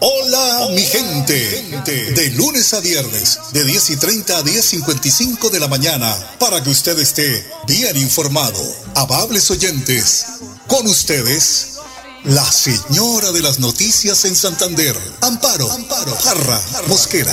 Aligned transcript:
Hola, 0.00 0.68
mi 0.72 0.82
gente. 0.82 1.82
De 1.84 2.30
lunes 2.30 2.74
a 2.74 2.80
viernes, 2.80 3.38
de 3.52 3.64
10 3.64 3.90
y 3.90 3.96
30 3.96 4.38
a 4.38 4.42
10.55 4.42 5.50
de 5.50 5.60
la 5.60 5.68
mañana, 5.68 6.14
para 6.38 6.62
que 6.62 6.70
usted 6.70 6.98
esté 6.98 7.46
bien 7.66 7.96
informado. 7.96 8.60
Amables 8.94 9.50
oyentes, 9.50 10.26
con 10.66 10.86
ustedes, 10.86 11.74
la 12.24 12.50
señora 12.50 13.32
de 13.32 13.42
las 13.42 13.58
noticias 13.58 14.24
en 14.24 14.34
Santander, 14.34 14.96
Amparo, 15.20 15.70
Amparo, 15.70 16.16
Parra, 16.24 16.60
Mosquera. 16.88 17.32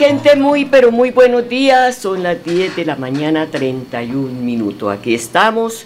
Gente, 0.00 0.34
muy 0.34 0.64
pero 0.64 0.90
muy 0.90 1.10
buenos 1.10 1.46
días. 1.46 1.94
Son 1.94 2.22
las 2.22 2.42
10 2.42 2.74
de 2.74 2.86
la 2.86 2.96
mañana 2.96 3.48
31 3.50 4.32
minutos. 4.32 4.90
Aquí 4.90 5.14
estamos 5.14 5.84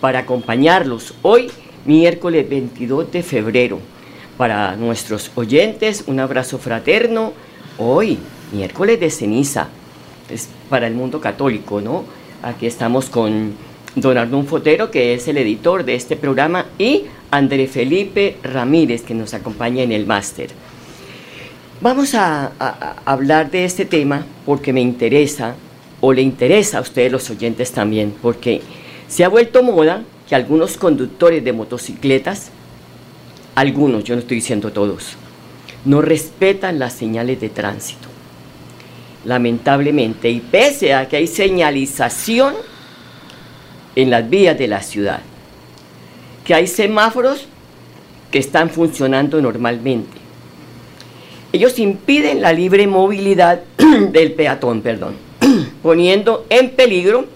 para 0.00 0.20
acompañarlos 0.20 1.12
hoy, 1.20 1.50
miércoles 1.84 2.48
22 2.48 3.12
de 3.12 3.22
febrero. 3.22 3.78
Para 4.38 4.74
nuestros 4.76 5.30
oyentes, 5.34 6.04
un 6.06 6.18
abrazo 6.18 6.56
fraterno. 6.56 7.34
Hoy, 7.76 8.16
miércoles 8.52 8.98
de 8.98 9.10
ceniza, 9.10 9.68
es 10.30 10.48
para 10.70 10.86
el 10.86 10.94
mundo 10.94 11.20
católico, 11.20 11.82
¿no? 11.82 12.04
Aquí 12.42 12.66
estamos 12.66 13.10
con 13.10 13.52
don 13.94 14.16
Arnón 14.16 14.46
Fotero, 14.46 14.90
que 14.90 15.12
es 15.12 15.28
el 15.28 15.36
editor 15.36 15.84
de 15.84 15.94
este 15.94 16.16
programa, 16.16 16.68
y 16.78 17.04
André 17.30 17.66
Felipe 17.66 18.38
Ramírez, 18.42 19.02
que 19.02 19.12
nos 19.12 19.34
acompaña 19.34 19.82
en 19.82 19.92
el 19.92 20.06
máster. 20.06 20.48
Vamos 21.82 22.14
a, 22.14 22.52
hablar 23.04 23.50
de 23.50 23.64
este 23.64 23.84
tema 23.84 24.24
porque 24.46 24.72
me 24.72 24.80
interesa, 24.80 25.56
o 26.00 26.12
le 26.12 26.22
interesa 26.22 26.78
a 26.78 26.80
ustedes 26.80 27.10
los 27.10 27.28
oyentes 27.28 27.72
también, 27.72 28.14
porque 28.22 28.62
se 29.08 29.24
ha 29.24 29.28
vuelto 29.28 29.64
moda 29.64 30.04
que 30.28 30.36
algunos 30.36 30.76
conductores 30.76 31.42
de 31.42 31.52
motocicletas, 31.52 32.50
algunos, 33.56 34.04
yo 34.04 34.14
no 34.14 34.20
estoy 34.20 34.36
diciendo 34.36 34.70
todos, 34.70 35.16
no 35.84 36.00
respetan 36.00 36.78
las 36.78 36.92
señales 36.92 37.40
de 37.40 37.48
tránsito. 37.48 38.06
Lamentablemente, 39.24 40.30
y 40.30 40.38
pese 40.38 40.94
a 40.94 41.08
que 41.08 41.16
hay 41.16 41.26
señalización 41.26 42.54
en 43.96 44.08
las 44.08 44.30
vías 44.30 44.56
de 44.56 44.68
la 44.68 44.82
ciudad, 44.82 45.18
que 46.44 46.54
hay 46.54 46.68
semáforos 46.68 47.48
que 48.30 48.38
están 48.38 48.70
funcionando 48.70 49.42
normalmente, 49.42 50.21
ellos 51.52 51.78
impiden 51.78 52.40
la 52.40 52.52
libre 52.52 52.86
movilidad 52.86 53.62
del 54.10 54.32
peatón, 54.32 54.80
perdón, 54.80 55.14
poniendo 55.82 56.46
en 56.48 56.70
peligro 56.70 57.26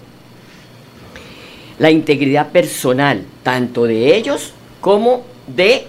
la 1.77 1.91
integridad 1.91 2.51
personal, 2.51 3.23
tanto 3.43 3.83
de 3.83 4.15
ellos 4.15 4.53
como 4.81 5.23
de 5.45 5.85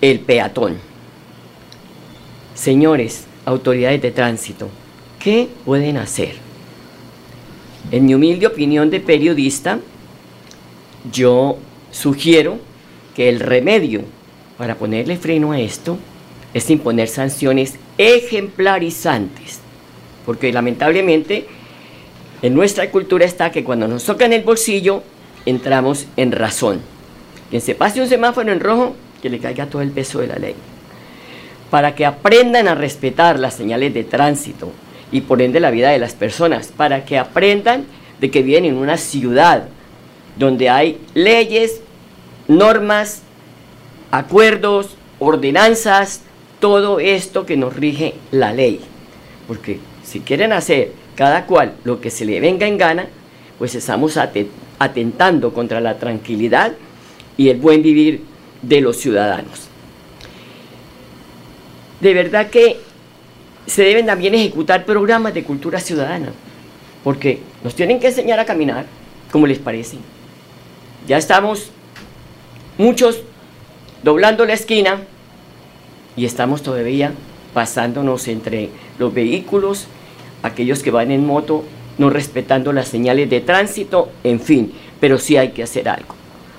el 0.00 0.20
peatón. 0.20 0.78
Señores, 2.54 3.26
autoridades 3.44 4.00
de 4.00 4.10
tránsito, 4.10 4.68
¿qué 5.18 5.48
pueden 5.64 5.98
hacer? 5.98 6.34
En 7.90 8.06
mi 8.06 8.14
humilde 8.14 8.46
opinión 8.46 8.88
de 8.88 9.00
periodista, 9.00 9.78
yo 11.12 11.58
sugiero 11.90 12.58
que 13.14 13.28
el 13.28 13.40
remedio 13.40 14.02
para 14.56 14.76
ponerle 14.76 15.16
freno 15.16 15.52
a 15.52 15.60
esto 15.60 15.98
es 16.54 16.70
imponer 16.70 17.08
sanciones 17.08 17.74
ejemplarizantes, 17.98 19.60
porque 20.26 20.52
lamentablemente 20.52 21.46
en 22.42 22.54
nuestra 22.54 22.90
cultura 22.90 23.24
está 23.24 23.50
que 23.50 23.64
cuando 23.64 23.86
nos 23.86 24.04
tocan 24.04 24.32
el 24.32 24.42
bolsillo 24.42 25.02
entramos 25.46 26.06
en 26.16 26.32
razón. 26.32 26.80
Quien 27.50 27.62
se 27.62 27.74
pase 27.74 28.00
un 28.00 28.08
semáforo 28.08 28.50
en 28.50 28.60
rojo, 28.60 28.94
que 29.20 29.30
le 29.30 29.38
caiga 29.38 29.66
todo 29.66 29.82
el 29.82 29.90
peso 29.90 30.20
de 30.20 30.28
la 30.28 30.36
ley. 30.36 30.54
Para 31.70 31.94
que 31.94 32.06
aprendan 32.06 32.68
a 32.68 32.74
respetar 32.74 33.38
las 33.38 33.54
señales 33.54 33.92
de 33.92 34.04
tránsito 34.04 34.72
y 35.12 35.22
por 35.22 35.42
ende 35.42 35.60
la 35.60 35.70
vida 35.70 35.90
de 35.90 35.98
las 35.98 36.14
personas, 36.14 36.68
para 36.68 37.04
que 37.04 37.18
aprendan 37.18 37.84
de 38.20 38.30
que 38.30 38.42
viven 38.42 38.64
en 38.64 38.76
una 38.76 38.96
ciudad 38.96 39.68
donde 40.36 40.70
hay 40.70 40.98
leyes, 41.14 41.80
normas, 42.48 43.22
acuerdos, 44.10 44.96
ordenanzas, 45.18 46.22
todo 46.60 47.00
esto 47.00 47.46
que 47.46 47.56
nos 47.56 47.74
rige 47.74 48.14
la 48.30 48.52
ley. 48.52 48.80
Porque 49.48 49.80
si 50.04 50.20
quieren 50.20 50.52
hacer 50.52 50.92
cada 51.16 51.46
cual 51.46 51.74
lo 51.84 52.00
que 52.00 52.10
se 52.10 52.24
le 52.24 52.40
venga 52.40 52.66
en 52.66 52.78
gana, 52.78 53.06
pues 53.58 53.74
estamos 53.74 54.16
atentando 54.78 55.52
contra 55.52 55.80
la 55.80 55.98
tranquilidad 55.98 56.72
y 57.36 57.48
el 57.48 57.58
buen 57.58 57.82
vivir 57.82 58.22
de 58.62 58.80
los 58.80 58.96
ciudadanos. 58.96 59.68
De 62.00 62.14
verdad 62.14 62.48
que 62.48 62.78
se 63.66 63.82
deben 63.82 64.06
también 64.06 64.34
ejecutar 64.34 64.84
programas 64.84 65.34
de 65.34 65.44
cultura 65.44 65.80
ciudadana, 65.80 66.32
porque 67.04 67.40
nos 67.62 67.74
tienen 67.74 68.00
que 68.00 68.08
enseñar 68.08 68.40
a 68.40 68.44
caminar 68.44 68.86
como 69.30 69.46
les 69.46 69.58
parece. 69.58 69.96
Ya 71.06 71.18
estamos 71.18 71.70
muchos 72.78 73.20
doblando 74.02 74.44
la 74.46 74.54
esquina 74.54 75.00
y 76.16 76.24
estamos 76.24 76.62
todavía 76.62 77.12
pasándonos 77.54 78.28
entre 78.28 78.70
los 78.98 79.12
vehículos, 79.12 79.86
aquellos 80.42 80.82
que 80.82 80.90
van 80.90 81.10
en 81.10 81.26
moto, 81.26 81.64
no 81.98 82.10
respetando 82.10 82.72
las 82.72 82.88
señales 82.88 83.28
de 83.28 83.40
tránsito, 83.40 84.10
en 84.24 84.40
fin, 84.40 84.72
pero 85.00 85.18
sí 85.18 85.36
hay 85.36 85.50
que 85.50 85.62
hacer 85.62 85.88
algo, 85.88 86.14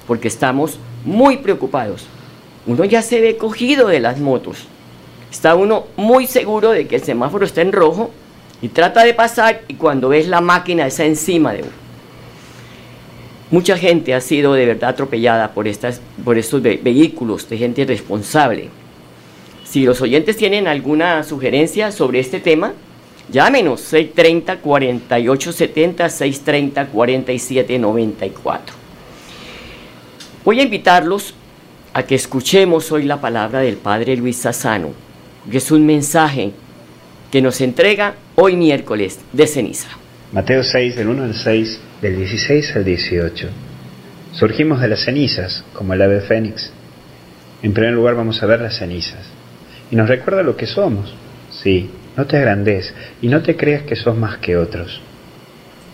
porque 0.07 0.27
estamos 0.27 0.79
muy 1.05 1.37
preocupados. 1.37 2.05
Uno 2.67 2.85
ya 2.85 3.01
se 3.01 3.21
ve 3.21 3.37
cogido 3.37 3.87
de 3.87 3.99
las 3.99 4.19
motos, 4.19 4.67
está 5.31 5.55
uno 5.55 5.85
muy 5.95 6.27
seguro 6.27 6.71
de 6.71 6.87
que 6.87 6.97
el 6.97 7.03
semáforo 7.03 7.45
está 7.45 7.61
en 7.61 7.71
rojo 7.71 8.11
y 8.61 8.67
trata 8.67 9.03
de 9.03 9.13
pasar 9.13 9.61
y 9.67 9.75
cuando 9.75 10.09
ves 10.09 10.27
la 10.27 10.41
máquina 10.41 10.85
está 10.85 11.05
encima 11.05 11.53
de 11.53 11.63
uno. 11.63 11.81
Mucha 13.49 13.77
gente 13.77 14.13
ha 14.13 14.21
sido 14.21 14.53
de 14.53 14.65
verdad 14.65 14.91
atropellada 14.91 15.53
por, 15.53 15.67
estas, 15.67 15.99
por 16.23 16.37
estos 16.37 16.61
vehículos 16.61 17.49
de 17.49 17.57
gente 17.57 17.81
irresponsable. 17.81 18.69
Si 19.71 19.85
los 19.85 20.01
oyentes 20.01 20.35
tienen 20.35 20.67
alguna 20.67 21.23
sugerencia 21.23 21.93
sobre 21.93 22.19
este 22.19 22.41
tema, 22.41 22.73
llámenos 23.31 23.79
630 23.79 24.57
4870 24.57 26.09
630 26.09 26.87
4794. 26.87 28.75
Voy 30.43 30.59
a 30.59 30.63
invitarlos 30.63 31.33
a 31.93 32.03
que 32.03 32.15
escuchemos 32.15 32.91
hoy 32.91 33.03
la 33.03 33.21
palabra 33.21 33.61
del 33.61 33.77
Padre 33.77 34.17
Luis 34.17 34.35
Sassano, 34.39 34.89
que 35.49 35.59
es 35.59 35.71
un 35.71 35.85
mensaje 35.85 36.51
que 37.31 37.41
nos 37.41 37.61
entrega 37.61 38.15
hoy 38.35 38.57
miércoles 38.57 39.21
de 39.31 39.47
ceniza. 39.47 39.87
Mateo 40.33 40.65
6, 40.65 40.97
del 40.97 41.07
1 41.07 41.23
al 41.23 41.33
6, 41.33 41.79
del 42.01 42.17
16 42.17 42.75
al 42.75 42.83
18. 42.83 43.47
Surgimos 44.33 44.81
de 44.81 44.89
las 44.89 45.05
cenizas, 45.05 45.63
como 45.71 45.93
el 45.93 46.01
ave 46.01 46.19
fénix. 46.19 46.73
En 47.63 47.71
primer 47.71 47.93
lugar 47.93 48.15
vamos 48.15 48.43
a 48.43 48.45
ver 48.47 48.59
las 48.59 48.77
cenizas 48.77 49.39
y 49.91 49.95
nos 49.95 50.07
recuerda 50.07 50.41
lo 50.41 50.55
que 50.55 50.65
somos. 50.65 51.13
Sí, 51.51 51.91
no 52.15 52.25
te 52.25 52.37
agrandes 52.37 52.93
y 53.21 53.27
no 53.27 53.41
te 53.41 53.55
creas 53.55 53.83
que 53.83 53.95
sos 53.95 54.17
más 54.17 54.37
que 54.37 54.57
otros. 54.57 55.01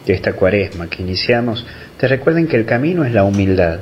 Que 0.05 0.13
esta 0.13 0.33
cuaresma 0.33 0.88
que 0.88 1.01
iniciamos 1.01 1.65
te 1.97 2.07
recuerden 2.07 2.47
que 2.47 2.55
el 2.55 2.65
camino 2.65 3.03
es 3.03 3.11
la 3.11 3.23
humildad. 3.23 3.79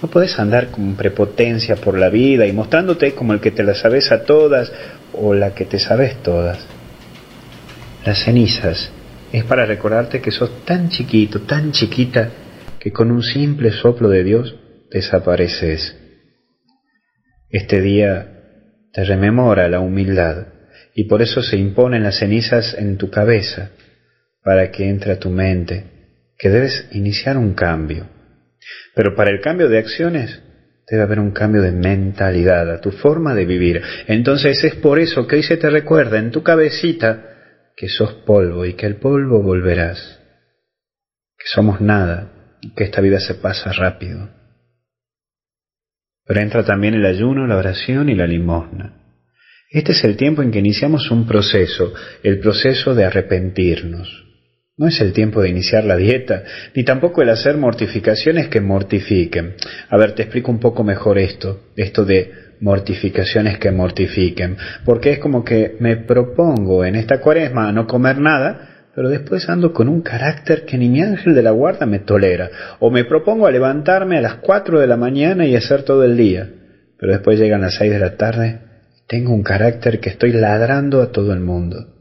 No 0.00 0.08
puedes 0.08 0.38
andar 0.38 0.68
con 0.68 0.94
prepotencia 0.94 1.76
por 1.76 1.98
la 1.98 2.10
vida 2.10 2.46
y 2.46 2.52
mostrándote 2.52 3.14
como 3.14 3.32
el 3.32 3.40
que 3.40 3.50
te 3.50 3.64
la 3.64 3.74
sabes 3.74 4.12
a 4.12 4.24
todas 4.24 4.72
o 5.12 5.34
la 5.34 5.54
que 5.54 5.64
te 5.64 5.78
sabes 5.78 6.22
todas. 6.22 6.64
Las 8.04 8.22
cenizas 8.22 8.90
es 9.32 9.44
para 9.44 9.66
recordarte 9.66 10.20
que 10.20 10.30
sos 10.30 10.64
tan 10.64 10.90
chiquito, 10.90 11.40
tan 11.40 11.72
chiquita, 11.72 12.30
que 12.78 12.92
con 12.92 13.10
un 13.10 13.22
simple 13.22 13.72
soplo 13.72 14.08
de 14.08 14.22
Dios 14.22 14.54
desapareces. 14.90 15.96
Este 17.48 17.80
día 17.80 18.33
te 18.94 19.04
rememora 19.04 19.68
la 19.68 19.80
humildad 19.80 20.46
y 20.94 21.04
por 21.04 21.20
eso 21.20 21.42
se 21.42 21.56
imponen 21.56 22.04
las 22.04 22.20
cenizas 22.20 22.76
en 22.78 22.96
tu 22.96 23.10
cabeza 23.10 23.70
para 24.42 24.70
que 24.70 24.88
entre 24.88 25.12
a 25.12 25.18
tu 25.18 25.30
mente 25.30 25.84
que 26.38 26.48
debes 26.48 26.86
iniciar 26.92 27.36
un 27.36 27.54
cambio. 27.54 28.06
Pero 28.94 29.16
para 29.16 29.30
el 29.30 29.40
cambio 29.40 29.68
de 29.68 29.78
acciones 29.78 30.40
debe 30.88 31.02
haber 31.02 31.18
un 31.18 31.32
cambio 31.32 31.62
de 31.62 31.72
mentalidad, 31.72 32.70
a 32.70 32.80
tu 32.80 32.92
forma 32.92 33.34
de 33.34 33.44
vivir. 33.44 33.82
Entonces 34.06 34.62
es 34.62 34.76
por 34.76 35.00
eso 35.00 35.26
que 35.26 35.36
hoy 35.36 35.42
se 35.42 35.56
te 35.56 35.70
recuerda 35.70 36.18
en 36.18 36.30
tu 36.30 36.44
cabecita 36.44 37.30
que 37.76 37.88
sos 37.88 38.14
polvo 38.24 38.64
y 38.64 38.74
que 38.74 38.86
el 38.86 38.96
polvo 38.96 39.42
volverás, 39.42 40.20
que 41.36 41.46
somos 41.46 41.80
nada 41.80 42.58
y 42.60 42.70
que 42.74 42.84
esta 42.84 43.00
vida 43.00 43.18
se 43.18 43.34
pasa 43.34 43.72
rápido. 43.72 44.43
Pero 46.26 46.40
entra 46.40 46.64
también 46.64 46.94
el 46.94 47.04
ayuno, 47.04 47.46
la 47.46 47.56
oración 47.56 48.08
y 48.08 48.14
la 48.14 48.26
limosna. 48.26 48.94
Este 49.70 49.92
es 49.92 50.04
el 50.04 50.16
tiempo 50.16 50.42
en 50.42 50.50
que 50.50 50.60
iniciamos 50.60 51.10
un 51.10 51.26
proceso, 51.26 51.92
el 52.22 52.38
proceso 52.38 52.94
de 52.94 53.04
arrepentirnos. 53.04 54.24
No 54.76 54.88
es 54.88 55.00
el 55.00 55.12
tiempo 55.12 55.40
de 55.40 55.50
iniciar 55.50 55.84
la 55.84 55.96
dieta, 55.96 56.42
ni 56.74 56.82
tampoco 56.82 57.22
el 57.22 57.28
hacer 57.28 57.56
mortificaciones 57.56 58.48
que 58.48 58.60
mortifiquen. 58.60 59.54
A 59.88 59.96
ver, 59.96 60.12
te 60.12 60.22
explico 60.22 60.50
un 60.50 60.58
poco 60.58 60.82
mejor 60.82 61.18
esto, 61.18 61.60
esto 61.76 62.04
de 62.04 62.32
mortificaciones 62.60 63.58
que 63.58 63.70
mortifiquen, 63.70 64.56
porque 64.84 65.12
es 65.12 65.18
como 65.18 65.44
que 65.44 65.76
me 65.80 65.96
propongo 65.96 66.84
en 66.84 66.96
esta 66.96 67.20
cuaresma 67.20 67.68
a 67.68 67.72
no 67.72 67.86
comer 67.86 68.18
nada, 68.18 68.73
pero 68.94 69.08
después 69.08 69.48
ando 69.48 69.72
con 69.72 69.88
un 69.88 70.02
carácter 70.02 70.64
que 70.64 70.78
ni 70.78 70.88
mi 70.88 71.02
ángel 71.02 71.34
de 71.34 71.42
la 71.42 71.50
guarda 71.50 71.86
me 71.86 71.98
tolera, 71.98 72.50
o 72.80 72.90
me 72.90 73.04
propongo 73.04 73.46
a 73.46 73.50
levantarme 73.50 74.18
a 74.18 74.22
las 74.22 74.36
cuatro 74.36 74.80
de 74.80 74.86
la 74.86 74.96
mañana 74.96 75.46
y 75.46 75.56
hacer 75.56 75.82
todo 75.82 76.04
el 76.04 76.16
día, 76.16 76.48
pero 76.98 77.12
después 77.12 77.38
llegan 77.38 77.62
las 77.62 77.76
seis 77.76 77.92
de 77.92 77.98
la 77.98 78.16
tarde 78.16 78.60
y 78.96 79.06
tengo 79.06 79.34
un 79.34 79.42
carácter 79.42 80.00
que 80.00 80.10
estoy 80.10 80.32
ladrando 80.32 81.02
a 81.02 81.12
todo 81.12 81.32
el 81.32 81.40
mundo. 81.40 81.92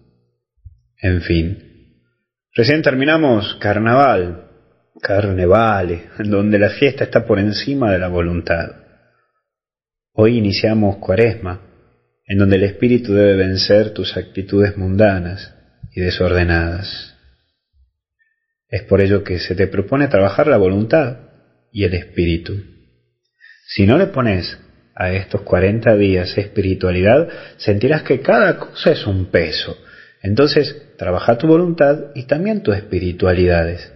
En 1.01 1.21
fin, 1.21 1.73
Recién 2.55 2.83
terminamos 2.83 3.55
carnaval, 3.55 4.43
carnevale, 5.01 6.09
donde 6.19 6.59
la 6.59 6.69
fiesta 6.69 7.05
está 7.05 7.25
por 7.25 7.39
encima 7.39 7.91
de 7.91 7.97
la 7.97 8.09
voluntad. 8.09 8.73
Hoy 10.13 10.37
iniciamos 10.37 10.97
cuaresma, 10.97 11.61
en 12.27 12.37
donde 12.37 12.57
el 12.57 12.63
espíritu 12.65 13.15
debe 13.15 13.37
vencer 13.37 13.89
tus 13.95 14.15
actitudes 14.15 14.77
mundanas 14.77 15.51
y 15.93 16.01
desordenadas. 16.01 17.15
Es 18.69 18.83
por 18.83 19.01
ello 19.01 19.23
que 19.23 19.39
se 19.39 19.55
te 19.55 19.67
propone 19.67 20.07
trabajar 20.07 20.47
la 20.47 20.57
voluntad 20.57 21.17
y 21.71 21.83
el 21.83 21.93
espíritu. 21.93 22.59
Si 23.67 23.85
no 23.85 23.97
le 23.97 24.07
pones 24.07 24.57
a 24.95 25.11
estos 25.11 25.41
cuarenta 25.41 25.95
días 25.95 26.37
espiritualidad, 26.37 27.27
sentirás 27.57 28.03
que 28.03 28.21
cada 28.21 28.57
cosa 28.57 28.91
es 28.91 29.05
un 29.05 29.27
peso. 29.27 29.77
Entonces 30.21 30.83
Trabaja 30.97 31.37
tu 31.37 31.47
voluntad 31.47 32.11
y 32.15 32.23
también 32.23 32.61
tus 32.61 32.75
espiritualidades. 32.77 33.91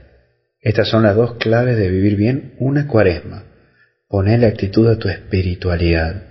Estas 0.60 0.90
son 0.90 1.04
las 1.04 1.16
dos 1.16 1.36
claves 1.36 1.78
de 1.78 1.90
vivir 1.90 2.16
bien 2.16 2.56
una 2.60 2.88
cuaresma. 2.88 3.46
Ponerle 4.10 4.48
actitud 4.48 4.90
a 4.90 4.98
tu 4.98 5.08
espiritualidad. 5.08 6.24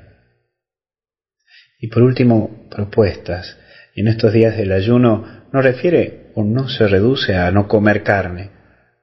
Y 1.79 1.89
por 1.89 2.03
último, 2.03 2.69
propuestas. 2.71 3.57
Y 3.95 4.03
en 4.03 4.09
estos 4.09 4.33
días 4.33 4.57
del 4.57 4.73
ayuno 4.73 5.36
no 5.53 5.63
refiere 5.63 6.31
o 6.35 6.45
no 6.45 6.69
se 6.69 6.87
reduce 6.87 7.35
a 7.35 7.51
no 7.51 7.67
comer 7.69 8.03
carne, 8.03 8.51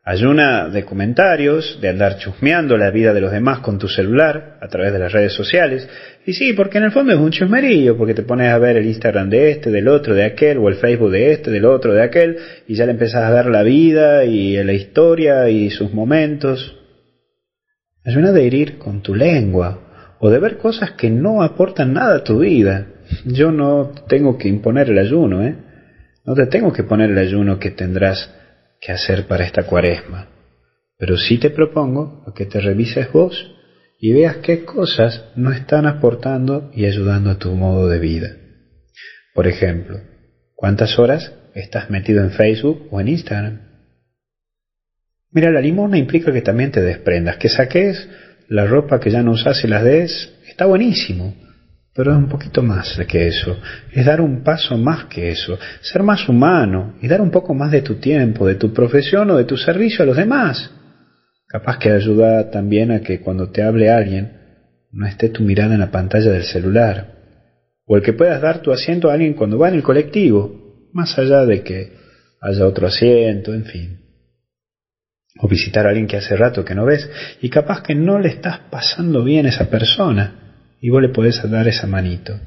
Ayuna 0.05 0.67
de 0.67 0.83
comentarios, 0.83 1.79
de 1.79 1.87
andar 1.87 2.17
chusmeando 2.17 2.75
la 2.75 2.91
vida 2.91 3.13
de 3.13 3.21
los 3.21 3.31
demás 3.31 3.59
con 3.59 3.79
tu 3.79 3.87
celular 3.87 4.57
a 4.59 4.67
través 4.67 4.91
de 4.91 4.99
las 4.99 5.13
redes 5.13 5.31
sociales. 5.31 5.87
Y 6.25 6.33
sí, 6.33 6.51
porque 6.51 6.77
en 6.79 6.83
el 6.83 6.91
fondo 6.91 7.13
es 7.13 7.19
un 7.19 7.31
chusmerillo, 7.31 7.95
porque 7.95 8.13
te 8.13 8.23
pones 8.23 8.51
a 8.51 8.57
ver 8.57 8.75
el 8.75 8.85
Instagram 8.85 9.29
de 9.29 9.51
este, 9.51 9.71
del 9.71 9.87
otro, 9.87 10.13
de 10.13 10.25
aquel, 10.25 10.57
o 10.57 10.67
el 10.67 10.75
Facebook 10.75 11.09
de 11.09 11.31
este, 11.31 11.51
del 11.51 11.63
otro, 11.63 11.93
de 11.93 12.03
aquel, 12.03 12.37
y 12.67 12.75
ya 12.75 12.85
le 12.85 12.91
empezás 12.91 13.23
a 13.23 13.31
ver 13.31 13.45
la 13.45 13.63
vida 13.63 14.25
y 14.25 14.61
la 14.61 14.73
historia 14.73 15.49
y 15.49 15.69
sus 15.69 15.93
momentos. 15.93 16.77
Ayuna 18.03 18.33
de 18.33 18.45
herir 18.45 18.77
con 18.79 19.01
tu 19.01 19.15
lengua, 19.15 20.17
o 20.19 20.29
de 20.29 20.39
ver 20.39 20.57
cosas 20.57 20.91
que 20.91 21.09
no 21.09 21.43
aportan 21.43 21.93
nada 21.93 22.17
a 22.17 22.23
tu 22.25 22.39
vida. 22.39 22.87
Yo 23.23 23.53
no 23.53 23.93
tengo 24.09 24.37
que 24.37 24.49
imponer 24.49 24.89
el 24.89 24.99
ayuno, 24.99 25.45
¿eh? 25.45 25.55
No 26.25 26.35
te 26.35 26.45
tengo 26.47 26.71
que 26.71 26.83
poner 26.83 27.11
el 27.11 27.17
ayuno 27.17 27.59
que 27.59 27.71
tendrás 27.71 28.29
qué 28.79 28.91
hacer 28.91 29.27
para 29.27 29.45
esta 29.45 29.63
cuaresma, 29.63 30.27
pero 30.97 31.17
sí 31.17 31.37
te 31.37 31.49
propongo 31.49 32.23
que 32.33 32.45
te 32.45 32.61
revises 32.61 33.11
vos 33.11 33.51
y 33.99 34.13
veas 34.13 34.37
qué 34.37 34.63
cosas 34.63 35.23
no 35.35 35.51
están 35.51 35.85
aportando 35.85 36.71
y 36.73 36.85
ayudando 36.85 37.29
a 37.29 37.39
tu 37.39 37.53
modo 37.55 37.89
de 37.89 37.99
vida. 37.99 38.35
Por 39.33 39.47
ejemplo, 39.47 39.99
¿cuántas 40.55 40.97
horas 40.99 41.33
estás 41.55 41.89
metido 41.89 42.23
en 42.23 42.31
Facebook 42.31 42.87
o 42.91 43.01
en 43.01 43.09
Instagram? 43.09 43.61
Mira, 45.31 45.51
la 45.51 45.61
limona 45.61 45.97
implica 45.97 46.31
que 46.31 46.41
también 46.41 46.71
te 46.71 46.81
desprendas, 46.81 47.37
que 47.37 47.49
saques 47.49 48.07
la 48.47 48.65
ropa 48.65 48.99
que 48.99 49.09
ya 49.09 49.23
no 49.23 49.31
usas 49.31 49.63
y 49.63 49.67
las 49.67 49.83
des, 49.83 50.31
está 50.47 50.65
buenísimo. 50.65 51.35
Pero 51.95 52.11
es 52.11 52.17
un 52.17 52.27
poquito 52.27 52.63
más 52.63 52.99
que 53.07 53.27
eso, 53.27 53.59
es 53.91 54.05
dar 54.05 54.19
un 54.19 54.43
paso 54.43 54.77
más 54.77 55.05
que 55.05 55.29
eso, 55.29 55.59
ser 55.81 56.01
más 56.01 56.27
humano 56.27 56.95
y 57.01 57.07
dar 57.07 57.21
un 57.21 57.29
poco 57.29 57.53
más 57.53 57.71
de 57.71 57.83
tu 57.83 57.95
tiempo, 57.95 58.47
de 58.47 58.55
tu 58.55 58.73
profesión 58.73 59.29
o 59.29 59.37
de 59.37 59.43
tu 59.43 59.57
servicio 59.57 60.01
a 60.01 60.07
los 60.07 60.17
demás. 60.17 60.71
Capaz 61.47 61.77
que 61.77 61.91
ayuda 61.91 62.49
también 62.49 62.89
a 62.91 63.01
que 63.01 63.19
cuando 63.19 63.51
te 63.51 63.61
hable 63.61 63.91
alguien 63.91 64.31
no 64.91 65.05
esté 65.05 65.29
tu 65.29 65.43
mirada 65.43 65.75
en 65.75 65.81
la 65.81 65.91
pantalla 65.91 66.31
del 66.31 66.43
celular, 66.43 67.13
o 67.85 67.95
el 67.95 68.01
que 68.01 68.13
puedas 68.13 68.41
dar 68.41 68.59
tu 68.63 68.71
asiento 68.71 69.09
a 69.09 69.13
alguien 69.13 69.33
cuando 69.33 69.59
va 69.59 69.69
en 69.69 69.75
el 69.75 69.83
colectivo, 69.83 70.87
más 70.93 71.17
allá 71.19 71.45
de 71.45 71.61
que 71.61 71.93
haya 72.41 72.65
otro 72.65 72.87
asiento, 72.87 73.53
en 73.53 73.65
fin. 73.65 73.99
O 75.39 75.47
visitar 75.47 75.85
a 75.85 75.89
alguien 75.89 76.07
que 76.07 76.17
hace 76.17 76.35
rato 76.35 76.65
que 76.65 76.75
no 76.75 76.85
ves. 76.85 77.09
Y 77.41 77.49
capaz 77.49 77.81
que 77.81 77.95
no 77.95 78.19
le 78.19 78.29
estás 78.29 78.59
pasando 78.69 79.23
bien 79.23 79.47
a 79.47 79.49
esa 79.49 79.69
persona 79.69 80.42
y 80.83 80.89
vos 80.89 81.01
le 81.01 81.07
podés 81.07 81.41
dar 81.49 81.65
esa 81.65 81.87
manito. 81.87 82.37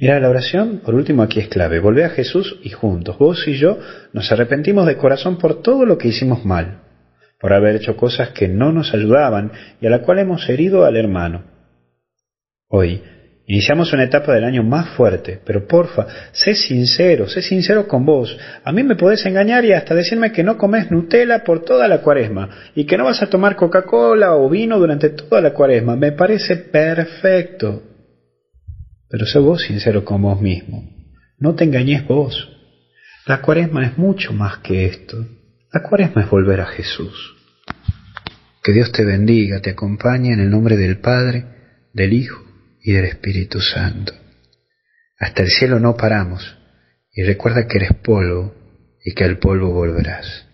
Mira, 0.00 0.18
la 0.18 0.28
oración, 0.28 0.80
por 0.84 0.96
último, 0.96 1.22
aquí 1.22 1.38
es 1.38 1.46
clave. 1.46 1.78
Volvé 1.78 2.04
a 2.04 2.08
Jesús 2.08 2.58
y 2.64 2.70
juntos, 2.70 3.16
vos 3.18 3.46
y 3.46 3.54
yo, 3.54 3.78
nos 4.12 4.32
arrepentimos 4.32 4.84
de 4.88 4.96
corazón 4.96 5.38
por 5.38 5.62
todo 5.62 5.86
lo 5.86 5.96
que 5.96 6.08
hicimos 6.08 6.44
mal, 6.44 6.80
por 7.40 7.52
haber 7.52 7.76
hecho 7.76 7.96
cosas 7.96 8.30
que 8.30 8.48
no 8.48 8.72
nos 8.72 8.94
ayudaban 8.94 9.52
y 9.80 9.86
a 9.86 9.90
la 9.90 10.02
cual 10.02 10.18
hemos 10.18 10.48
herido 10.48 10.84
al 10.84 10.96
hermano. 10.96 11.44
Hoy, 12.66 13.00
Iniciamos 13.52 13.92
una 13.92 14.04
etapa 14.04 14.32
del 14.32 14.44
año 14.44 14.62
más 14.62 14.96
fuerte, 14.96 15.38
pero 15.44 15.66
porfa, 15.66 16.06
sé 16.32 16.54
sincero, 16.54 17.28
sé 17.28 17.42
sincero 17.42 17.86
con 17.86 18.06
vos. 18.06 18.34
A 18.64 18.72
mí 18.72 18.82
me 18.82 18.96
podés 18.96 19.26
engañar 19.26 19.62
y 19.66 19.74
hasta 19.74 19.94
decirme 19.94 20.32
que 20.32 20.42
no 20.42 20.56
comes 20.56 20.90
Nutella 20.90 21.44
por 21.44 21.62
toda 21.62 21.86
la 21.86 22.00
cuaresma 22.00 22.48
y 22.74 22.86
que 22.86 22.96
no 22.96 23.04
vas 23.04 23.22
a 23.22 23.28
tomar 23.28 23.54
Coca-Cola 23.54 24.36
o 24.36 24.48
vino 24.48 24.78
durante 24.78 25.10
toda 25.10 25.42
la 25.42 25.52
cuaresma. 25.52 25.96
Me 25.96 26.12
parece 26.12 26.56
perfecto. 26.56 27.82
Pero 29.10 29.26
sé 29.26 29.38
vos 29.38 29.60
sincero 29.60 30.02
con 30.02 30.22
vos 30.22 30.40
mismo. 30.40 30.88
No 31.36 31.54
te 31.54 31.64
engañes 31.64 32.06
vos. 32.08 32.56
La 33.26 33.42
cuaresma 33.42 33.84
es 33.84 33.98
mucho 33.98 34.32
más 34.32 34.60
que 34.60 34.86
esto. 34.86 35.26
La 35.74 35.82
cuaresma 35.82 36.22
es 36.22 36.30
volver 36.30 36.62
a 36.62 36.66
Jesús. 36.68 37.34
Que 38.64 38.72
Dios 38.72 38.90
te 38.92 39.04
bendiga, 39.04 39.60
te 39.60 39.72
acompañe 39.72 40.32
en 40.32 40.40
el 40.40 40.48
nombre 40.48 40.78
del 40.78 41.00
Padre, 41.00 41.44
del 41.92 42.14
Hijo 42.14 42.51
y 42.82 42.92
del 42.92 43.06
Espíritu 43.06 43.60
Santo. 43.60 44.12
Hasta 45.18 45.42
el 45.42 45.48
cielo 45.48 45.78
no 45.78 45.96
paramos 45.96 46.56
y 47.12 47.22
recuerda 47.22 47.68
que 47.68 47.78
eres 47.78 47.94
polvo 47.94 48.54
y 49.04 49.14
que 49.14 49.24
al 49.24 49.38
polvo 49.38 49.72
volverás. 49.72 50.46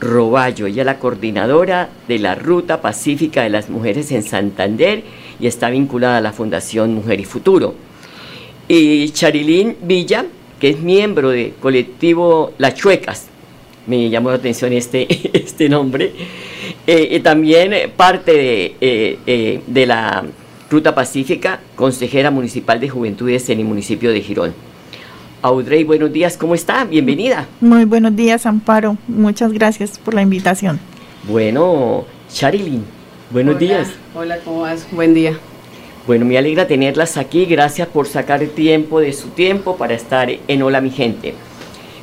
Roballo, 0.00 0.64
ella 0.64 0.80
es 0.80 0.86
la 0.86 0.98
coordinadora 0.98 1.90
de 2.08 2.18
la 2.20 2.36
Ruta 2.36 2.80
Pacífica 2.80 3.42
de 3.42 3.50
las 3.50 3.68
Mujeres 3.68 4.10
en 4.12 4.22
Santander 4.22 5.02
y 5.38 5.46
está 5.46 5.68
vinculada 5.68 6.16
a 6.16 6.20
la 6.22 6.32
Fundación 6.32 6.94
Mujer 6.94 7.20
y 7.20 7.26
Futuro. 7.26 7.74
Y 8.66 9.10
Charilín 9.10 9.76
Villa, 9.82 10.24
que 10.58 10.70
es 10.70 10.80
miembro 10.80 11.28
del 11.28 11.52
colectivo 11.60 12.54
Las 12.56 12.76
Chuecas, 12.76 13.26
me 13.86 14.08
llamó 14.08 14.30
la 14.30 14.36
atención 14.36 14.72
este, 14.72 15.06
este 15.36 15.68
nombre, 15.68 16.12
eh, 16.86 17.08
y 17.10 17.20
también 17.20 17.90
parte 17.94 18.32
de, 18.32 18.76
eh, 18.80 19.18
eh, 19.26 19.60
de 19.66 19.86
la 19.86 20.24
Ruta 20.70 20.94
Pacífica, 20.94 21.58
consejera 21.74 22.30
municipal 22.30 22.78
de 22.78 22.88
Juventudes 22.88 23.50
en 23.50 23.58
el 23.58 23.64
municipio 23.64 24.12
de 24.12 24.20
Girón. 24.20 24.54
Audrey, 25.42 25.82
buenos 25.82 26.12
días, 26.12 26.36
¿cómo 26.36 26.54
está? 26.54 26.84
Bienvenida. 26.84 27.48
Muy 27.60 27.84
buenos 27.84 28.14
días, 28.14 28.46
Amparo. 28.46 28.96
Muchas 29.08 29.52
gracias 29.52 29.98
por 29.98 30.14
la 30.14 30.22
invitación. 30.22 30.78
Bueno, 31.24 32.04
Charilyn, 32.32 32.84
buenos 33.30 33.58
días. 33.58 33.88
Hola, 34.14 34.38
¿cómo 34.44 34.60
vas? 34.60 34.86
Buen 34.92 35.12
día. 35.12 35.36
Bueno, 36.06 36.24
me 36.24 36.38
alegra 36.38 36.68
tenerlas 36.68 37.16
aquí. 37.16 37.46
Gracias 37.46 37.88
por 37.88 38.06
sacar 38.06 38.40
tiempo 38.46 39.00
de 39.00 39.12
su 39.12 39.30
tiempo 39.30 39.76
para 39.76 39.94
estar 39.94 40.30
en 40.30 40.62
Hola, 40.62 40.80
mi 40.80 40.90
gente. 40.90 41.34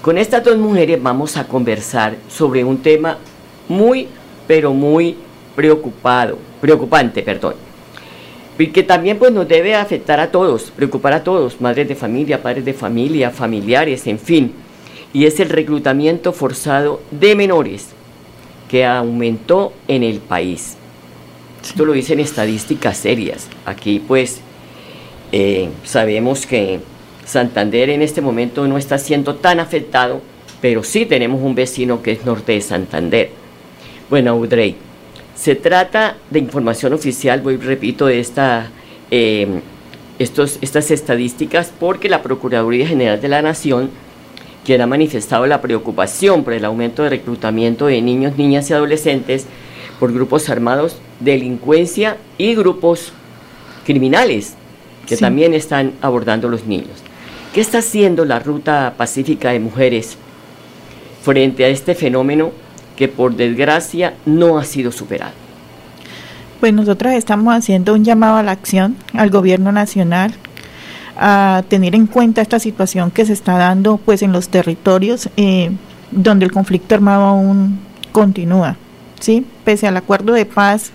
Con 0.02 0.18
estas 0.18 0.44
dos 0.44 0.58
mujeres 0.58 1.02
vamos 1.02 1.38
a 1.38 1.48
conversar 1.48 2.18
sobre 2.28 2.66
un 2.66 2.80
tema 2.80 3.18
muy, 3.70 4.10
pero 4.46 4.74
muy 4.74 5.16
preocupado, 5.56 6.38
preocupante, 6.60 7.22
perdón 7.22 7.67
y 8.60 8.68
que 8.68 8.84
también 8.84 9.18
pues 9.18 9.32
nos 9.32 9.48
debe 9.48 9.76
afectar 9.76 10.20
a 10.20 10.32
todos, 10.32 10.72
preocupar 10.76 11.14
a 11.14 11.24
todos, 11.24 11.62
madres 11.62 11.88
de 11.88 11.96
familia, 11.96 12.42
padres 12.42 12.66
de 12.66 12.74
familia, 12.74 13.30
familiares, 13.30 14.08
en 14.08 14.20
fin. 14.20 14.54
Y 15.14 15.26
es 15.26 15.40
el 15.40 15.50
reclutamiento 15.50 16.34
forzado 16.34 17.02
de 17.12 17.36
menores 17.36 17.90
que 18.70 18.86
aumentó 18.86 19.74
en 19.88 20.04
el 20.04 20.20
país. 20.20 20.76
Esto 21.64 21.86
lo 21.86 21.94
dicen 21.94 22.20
estadísticas 22.20 22.98
serias. 22.98 23.48
Aquí 23.66 24.00
pues 24.06 24.42
eh, 25.32 25.70
sabemos 25.84 26.46
que 26.46 26.80
Santander 27.26 27.90
en 27.90 28.02
este 28.02 28.22
momento 28.22 28.68
no 28.68 28.78
está 28.78 28.98
siendo 28.98 29.36
tan 29.36 29.60
afectado, 29.60 30.22
pero 30.62 30.84
sí 30.84 31.06
tenemos 31.06 31.42
un 31.42 31.56
vecino 31.56 32.02
que 32.02 32.14
es 32.14 32.26
norte 32.26 32.54
de 32.54 32.62
Santander. 32.62 33.30
Bueno, 34.10 34.32
Audrey, 34.32 34.76
se 35.38 35.56
trata 35.56 36.18
de 36.32 36.40
información 36.40 36.94
oficial, 36.94 37.42
voy 37.42 37.58
repito, 37.58 38.08
de 38.08 38.20
esta, 38.20 38.70
em, 39.12 39.62
estos, 40.20 40.58
estas 40.62 40.90
estadísticas 40.90 41.72
porque 41.80 42.10
la 42.10 42.24
Procuraduría 42.24 42.88
General 42.88 43.22
de 43.22 43.28
la 43.28 43.42
Nación, 43.42 43.92
quien 44.66 44.82
ha 44.82 44.88
manifestado 44.88 45.46
la 45.46 45.62
preocupación 45.62 46.44
por 46.44 46.54
el 46.54 46.66
aumento 46.66 47.04
de 47.04 47.10
reclutamiento 47.10 47.86
de 47.86 48.02
niños, 48.02 48.36
niñas 48.38 48.70
y 48.70 48.74
adolescentes 48.74 49.46
por 50.00 50.12
grupos 50.12 50.50
armados, 50.50 50.98
delincuencia 51.20 52.18
y 52.38 52.56
grupos 52.56 53.14
criminales 53.86 54.56
que 55.06 55.18
también 55.18 55.54
están 55.54 55.94
abordando 56.02 56.50
los 56.50 56.66
niños. 56.66 57.04
¿Qué 57.54 57.62
está 57.62 57.78
haciendo 57.78 58.26
la 58.26 58.40
Ruta 58.40 58.96
Pacífica 58.98 59.52
de 59.52 59.60
Mujeres 59.60 60.18
frente 61.22 61.64
a 61.64 61.70
este 61.70 61.96
fenómeno 61.96 62.52
que 62.98 63.08
por 63.08 63.36
desgracia 63.36 64.16
no 64.26 64.58
ha 64.58 64.66
sido 64.66 64.92
superado. 64.92 65.32
Pues 66.60 66.74
nosotros 66.74 67.14
estamos 67.14 67.56
haciendo 67.56 67.94
un 67.94 68.04
llamado 68.04 68.36
a 68.36 68.44
la 68.44 68.52
acción 68.52 68.98
al 69.14 69.30
gobierno 69.30 69.72
nacional 69.72 70.34
a 71.16 71.64
tener 71.70 71.96
en 71.96 72.08
cuenta 72.08 72.42
esta 72.42 72.60
situación 72.60 73.12
que 73.12 73.26
se 73.26 73.34
está 73.34 73.58
dando 73.58 73.98
pues 73.98 74.22
en 74.22 74.32
los 74.32 74.50
territorios 74.50 75.30
eh, 75.38 75.72
donde 76.12 76.46
el 76.46 76.52
conflicto 76.52 76.96
armado 76.96 77.24
aún 77.24 77.80
continúa. 78.12 78.76
¿Sí? 79.20 79.46
Pese 79.64 79.88
al 79.88 79.98
acuerdo 79.98 80.34
de 80.34 80.46
paz, 80.46 80.92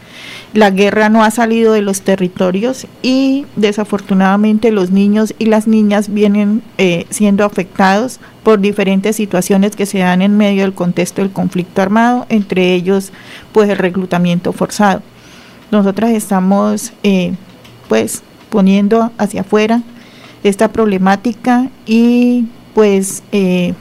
la 0.55 0.71
guerra 0.71 1.09
no 1.09 1.25
ha 1.25 1.31
salido 1.31 1.73
de 1.73 1.83
los 1.83 2.03
territorios 2.03 2.87
y 3.03 3.47
desafortunadamente 3.57 4.71
los 4.73 4.91
niños 4.91 5.35
y 5.39 5.47
las 5.47 5.67
niñas 5.67 6.13
vienen 6.13 6.63
eh, 6.79 7.07
siendo 7.11 7.45
afectados 7.45 8.21
por 8.43 8.61
diferentes 8.61 9.17
situaciones 9.17 9.77
que 9.77 9.87
se 9.87 9.99
dan 9.99 10.23
en 10.23 10.37
medio 10.37 10.63
del 10.63 10.75
contexto 10.75 11.23
del 11.23 11.31
conflicto 11.31 11.83
armado, 11.83 12.27
entre 12.29 12.75
ellos 12.75 13.13
pues 13.53 13.69
el 13.71 13.79
reclutamiento 13.79 14.53
forzado. 14.53 15.03
Nosotras 15.71 16.11
estamos 16.11 16.93
eh, 17.03 17.35
pues 17.89 18.23
poniendo 18.51 19.11
hacia 19.17 19.41
afuera 19.41 19.83
esta 20.45 20.69
problemática 20.73 21.69
y 21.87 22.47
pues 22.75 23.23
eh, 23.33 23.75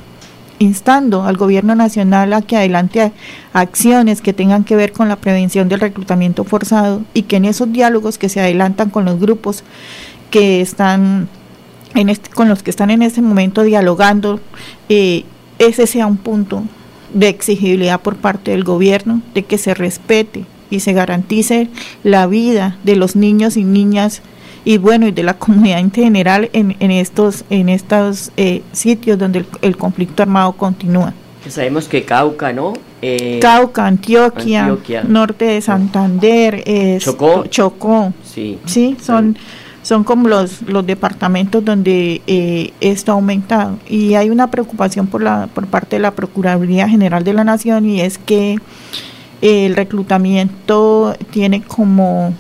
instando 0.62 1.24
al 1.24 1.38
gobierno 1.38 1.74
nacional 1.74 2.34
a 2.34 2.42
que 2.44 2.56
adelante 2.56 3.12
acciones 3.52 4.22
que 4.22 4.32
tengan 4.32 4.64
que 4.64 4.76
ver 4.76 4.92
con 4.92 5.10
la 5.10 5.16
prevención 5.16 5.70
del 5.70 5.80
reclutamiento 5.80 6.44
forzado 6.44 7.02
y 7.14 7.24
que 7.24 7.38
en 7.38 7.46
esos 7.46 7.72
diálogos 7.74 8.20
que 8.20 8.30
se 8.30 8.42
adelantan 8.42 8.92
con 8.92 9.06
los 9.06 9.20
grupos 9.20 9.64
que 10.30 10.62
están 10.62 11.28
en 11.96 12.10
este, 12.10 12.30
con 12.30 12.48
los 12.48 12.62
que 12.62 12.70
están 12.70 12.92
en 12.92 13.02
este 13.02 13.22
momento 13.22 13.64
dialogando, 13.64 14.40
eh, 14.88 15.26
ese 15.58 15.88
sea 15.88 16.06
un 16.06 16.18
punto 16.18 16.64
de 17.14 17.28
exigibilidad 17.28 18.00
por 18.00 18.16
parte 18.16 18.52
del 18.52 18.64
gobierno, 18.64 19.22
de 19.34 19.44
que 19.44 19.58
se 19.58 19.74
respete 19.74 20.46
y 20.70 20.80
se 20.80 20.94
garantice 20.94 21.70
la 22.04 22.28
vida 22.28 22.78
de 22.84 22.96
los 22.96 23.16
niños 23.16 23.58
y 23.58 23.64
niñas 23.64 24.22
y 24.64 24.78
bueno, 24.78 25.08
y 25.08 25.12
de 25.12 25.24
la 25.24 25.34
comunidad 25.36 25.80
en 25.80 25.92
general 25.92 26.50
en, 26.54 26.76
en 26.80 26.92
estos, 26.92 27.46
en 27.50 27.70
estos 27.70 28.32
eh, 28.38 28.62
sitios 28.72 29.18
donde 29.18 29.46
el, 29.62 29.78
conflicto 29.78 30.24
armado 30.24 30.54
continúa. 30.54 31.14
Sabemos 31.48 31.88
que 31.88 32.04
Cauca, 32.04 32.54
¿no? 32.54 32.74
Eh, 33.02 33.40
Cauca, 33.42 33.88
Antioquia, 33.88 34.78
norte 35.08 35.46
de 35.46 35.62
Santander, 35.62 36.64
Chocó. 37.00 37.46
Chocó. 37.48 38.14
Sí. 38.24 38.60
Sí, 38.66 38.96
son, 39.02 39.36
son 39.82 40.04
como 40.04 40.28
los, 40.28 40.62
los 40.64 40.86
departamentos 40.86 41.66
donde 41.66 42.22
eh, 42.28 42.74
esto 42.80 43.12
ha 43.12 43.16
aumentado. 43.16 43.80
Y 43.90 44.14
hay 44.14 44.30
una 44.30 44.52
preocupación 44.52 45.08
por, 45.08 45.24
la, 45.24 45.50
por 45.54 45.66
parte 45.68 45.96
de 45.96 46.02
la 46.02 46.12
Procuraduría 46.12 46.88
General 46.88 47.24
de 47.24 47.34
la 47.34 47.44
Nación 47.44 47.86
y 47.86 48.02
es 48.02 48.18
que 48.20 48.60
el 49.42 49.76
reclutamiento 49.76 51.16
tiene 51.32 51.64
como 51.64 52.34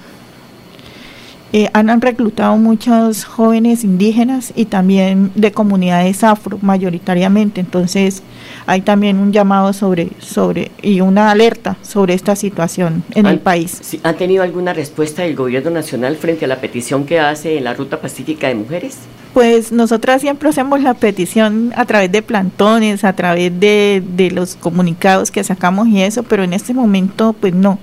eh, 1.53 1.69
han, 1.73 1.99
reclutado 1.99 2.55
muchos 2.55 3.25
jóvenes 3.25 3.83
indígenas 3.83 4.53
y 4.55 4.65
también 4.65 5.31
de 5.35 5.51
comunidades 5.51 6.23
afro 6.23 6.57
mayoritariamente. 6.61 7.59
Entonces 7.59 8.23
hay 8.65 8.81
también 8.81 9.17
un 9.17 9.33
llamado 9.33 9.73
sobre, 9.73 10.11
sobre 10.19 10.71
y 10.81 11.01
una 11.01 11.29
alerta 11.29 11.75
sobre 11.81 12.13
esta 12.13 12.37
situación 12.37 13.03
en 13.15 13.25
el 13.25 13.39
país. 13.39 13.97
¿Han 14.03 14.15
tenido 14.15 14.43
alguna 14.43 14.71
respuesta 14.71 15.23
del 15.23 15.35
gobierno 15.35 15.71
nacional 15.71 16.15
frente 16.15 16.45
a 16.45 16.47
la 16.47 16.61
petición 16.61 17.05
que 17.05 17.19
hace 17.19 17.57
en 17.57 17.65
la 17.65 17.73
Ruta 17.73 17.99
Pacífica 17.99 18.47
de 18.47 18.55
Mujeres? 18.55 18.99
Pues 19.33 19.73
nosotras 19.73 20.21
siempre 20.21 20.47
hacemos 20.47 20.81
la 20.81 20.93
petición 20.93 21.73
a 21.75 21.83
través 21.83 22.11
de 22.13 22.21
plantones, 22.21 23.03
a 23.03 23.13
través 23.13 23.59
de, 23.59 24.01
de 24.15 24.31
los 24.31 24.55
comunicados 24.55 25.31
que 25.31 25.43
sacamos 25.43 25.89
y 25.89 26.01
eso, 26.01 26.23
pero 26.23 26.43
en 26.43 26.53
este 26.53 26.73
momento 26.73 27.33
pues 27.33 27.53
no. 27.53 27.77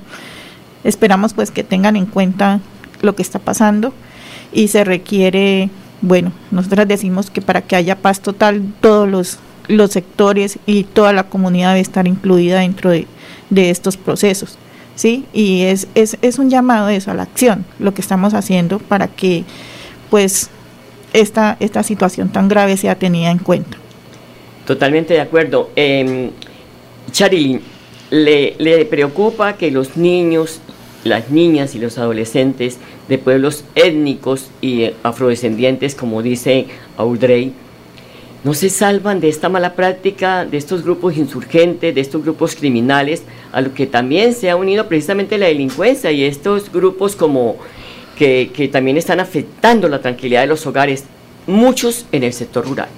Esperamos 0.84 1.34
pues 1.34 1.50
que 1.50 1.64
tengan 1.64 1.96
en 1.96 2.06
cuenta 2.06 2.60
lo 3.02 3.14
que 3.14 3.22
está 3.22 3.38
pasando 3.38 3.92
y 4.52 4.68
se 4.68 4.84
requiere, 4.84 5.70
bueno, 6.00 6.32
nosotros 6.50 6.88
decimos 6.88 7.30
que 7.30 7.42
para 7.42 7.62
que 7.62 7.76
haya 7.76 7.96
paz 7.96 8.20
total, 8.20 8.62
todos 8.80 9.08
los, 9.08 9.38
los 9.68 9.90
sectores 9.90 10.58
y 10.66 10.84
toda 10.84 11.12
la 11.12 11.24
comunidad 11.24 11.70
debe 11.70 11.80
estar 11.80 12.06
incluida 12.06 12.60
dentro 12.60 12.90
de, 12.90 13.06
estos 13.50 13.96
procesos. 13.96 14.58
¿sí? 14.94 15.24
Y 15.32 15.62
es, 15.62 15.88
es, 15.94 16.18
es 16.22 16.38
un 16.38 16.50
llamado 16.50 16.88
eso, 16.88 17.10
a 17.10 17.14
la 17.14 17.22
acción, 17.22 17.64
lo 17.78 17.94
que 17.94 18.00
estamos 18.00 18.34
haciendo 18.34 18.78
para 18.78 19.08
que 19.08 19.44
pues 20.10 20.50
esta, 21.12 21.56
esta 21.60 21.82
situación 21.82 22.30
tan 22.30 22.48
grave 22.48 22.76
sea 22.76 22.94
tenida 22.94 23.30
en 23.30 23.38
cuenta. 23.38 23.76
Totalmente 24.66 25.14
de 25.14 25.20
acuerdo. 25.20 25.70
Eh, 25.76 26.30
¿le, 28.10 28.54
¿le 28.58 28.84
preocupa 28.84 29.54
que 29.54 29.70
los 29.70 29.96
niños 29.96 30.60
las 31.08 31.30
niñas 31.30 31.74
y 31.74 31.78
los 31.78 31.98
adolescentes 31.98 32.78
de 33.08 33.18
pueblos 33.18 33.64
étnicos 33.74 34.50
y 34.60 34.90
afrodescendientes, 35.02 35.94
como 35.94 36.22
dice 36.22 36.66
Audrey, 36.96 37.52
no 38.44 38.54
se 38.54 38.70
salvan 38.70 39.20
de 39.20 39.28
esta 39.28 39.48
mala 39.48 39.74
práctica, 39.74 40.44
de 40.44 40.56
estos 40.58 40.84
grupos 40.84 41.16
insurgentes, 41.16 41.94
de 41.94 42.00
estos 42.00 42.22
grupos 42.22 42.54
criminales, 42.54 43.22
a 43.52 43.60
lo 43.60 43.74
que 43.74 43.86
también 43.86 44.32
se 44.32 44.48
ha 44.50 44.56
unido 44.56 44.86
precisamente 44.86 45.38
la 45.38 45.46
delincuencia 45.46 46.12
y 46.12 46.22
estos 46.22 46.70
grupos 46.72 47.16
como 47.16 47.56
que, 48.16 48.50
que 48.54 48.68
también 48.68 48.96
están 48.96 49.20
afectando 49.20 49.88
la 49.88 50.00
tranquilidad 50.00 50.42
de 50.42 50.46
los 50.46 50.66
hogares, 50.66 51.04
muchos 51.46 52.06
en 52.12 52.22
el 52.22 52.32
sector 52.32 52.64
rural. 52.64 52.88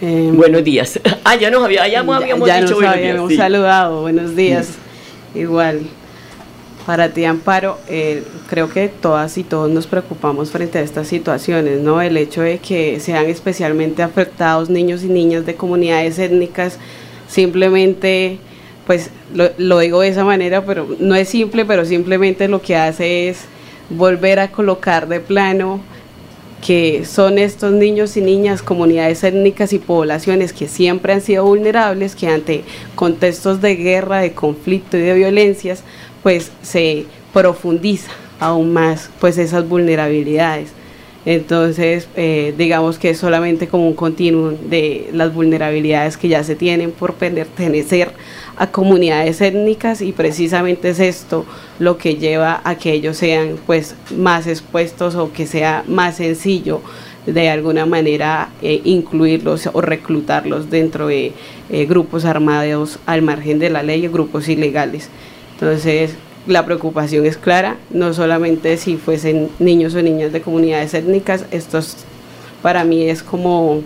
Eh, 0.00 0.30
buenos 0.32 0.64
días. 0.64 0.98
Ah, 1.24 1.36
ya 1.36 1.50
nos 1.50 1.62
había, 1.62 1.86
ya, 1.86 2.00
habíamos 2.00 2.48
ya 2.48 2.56
dicho 2.56 2.70
nos 2.70 2.78
buenos 2.80 2.94
habíamos 2.94 3.28
días. 3.28 3.30
sí. 3.30 3.36
saludado, 3.36 4.00
buenos 4.00 4.34
días. 4.34 4.68
Igual, 5.34 5.82
para 6.90 7.10
ti, 7.10 7.24
Amparo, 7.24 7.78
eh, 7.86 8.24
creo 8.48 8.68
que 8.68 8.88
todas 8.88 9.38
y 9.38 9.44
todos 9.44 9.70
nos 9.70 9.86
preocupamos 9.86 10.50
frente 10.50 10.78
a 10.78 10.82
estas 10.82 11.06
situaciones, 11.06 11.78
¿no? 11.78 12.02
El 12.02 12.16
hecho 12.16 12.42
de 12.42 12.58
que 12.58 12.98
sean 12.98 13.26
especialmente 13.26 14.02
afectados 14.02 14.68
niños 14.68 15.04
y 15.04 15.06
niñas 15.06 15.46
de 15.46 15.54
comunidades 15.54 16.18
étnicas, 16.18 16.78
simplemente, 17.28 18.38
pues 18.88 19.10
lo, 19.32 19.50
lo 19.56 19.78
digo 19.78 20.00
de 20.00 20.08
esa 20.08 20.24
manera, 20.24 20.64
pero 20.64 20.88
no 20.98 21.14
es 21.14 21.28
simple, 21.28 21.64
pero 21.64 21.84
simplemente 21.84 22.48
lo 22.48 22.60
que 22.60 22.74
hace 22.74 23.28
es 23.28 23.42
volver 23.88 24.40
a 24.40 24.50
colocar 24.50 25.06
de 25.06 25.20
plano 25.20 25.78
que 26.60 27.04
son 27.04 27.38
estos 27.38 27.72
niños 27.72 28.16
y 28.16 28.20
niñas, 28.20 28.62
comunidades 28.62 29.24
étnicas 29.24 29.72
y 29.72 29.78
poblaciones 29.78 30.52
que 30.52 30.68
siempre 30.68 31.12
han 31.12 31.20
sido 31.20 31.44
vulnerables, 31.44 32.14
que 32.14 32.28
ante 32.28 32.64
contextos 32.94 33.60
de 33.60 33.76
guerra, 33.76 34.18
de 34.18 34.32
conflicto 34.32 34.96
y 34.98 35.00
de 35.00 35.14
violencias, 35.14 35.82
pues 36.22 36.50
se 36.62 37.06
profundiza 37.32 38.10
aún 38.38 38.72
más 38.72 39.10
pues 39.20 39.38
esas 39.38 39.68
vulnerabilidades. 39.68 40.72
Entonces, 41.26 42.08
eh, 42.16 42.54
digamos 42.56 42.98
que 42.98 43.10
es 43.10 43.18
solamente 43.18 43.68
como 43.68 43.86
un 43.86 43.94
continuum 43.94 44.54
de 44.70 45.10
las 45.12 45.34
vulnerabilidades 45.34 46.16
que 46.16 46.28
ya 46.28 46.42
se 46.44 46.56
tienen 46.56 46.92
por 46.92 47.14
pertenecer 47.14 48.12
a 48.56 48.68
comunidades 48.68 49.42
étnicas 49.42 50.00
y 50.00 50.12
precisamente 50.12 50.88
es 50.90 50.98
esto 50.98 51.44
lo 51.78 51.98
que 51.98 52.14
lleva 52.14 52.62
a 52.64 52.76
que 52.76 52.92
ellos 52.92 53.18
sean 53.18 53.56
pues 53.66 53.94
más 54.16 54.46
expuestos 54.46 55.14
o 55.14 55.30
que 55.30 55.46
sea 55.46 55.84
más 55.86 56.16
sencillo 56.16 56.80
de 57.26 57.50
alguna 57.50 57.84
manera 57.84 58.48
eh, 58.62 58.80
incluirlos 58.84 59.68
o 59.70 59.80
reclutarlos 59.82 60.70
dentro 60.70 61.08
de 61.08 61.32
eh, 61.68 61.84
grupos 61.84 62.24
armados 62.24 62.98
al 63.04 63.20
margen 63.20 63.58
de 63.58 63.68
la 63.68 63.82
ley 63.82 64.06
o 64.06 64.10
grupos 64.10 64.48
ilegales. 64.48 65.10
Entonces, 65.60 66.12
la 66.46 66.64
preocupación 66.64 67.26
es 67.26 67.36
clara, 67.36 67.76
no 67.90 68.14
solamente 68.14 68.78
si 68.78 68.96
fuesen 68.96 69.50
niños 69.58 69.94
o 69.94 70.00
niñas 70.00 70.32
de 70.32 70.40
comunidades 70.40 70.94
étnicas, 70.94 71.44
esto 71.50 71.78
es- 71.78 71.98
para 72.62 72.84
mí 72.84 73.08
es 73.10 73.22
como 73.22 73.82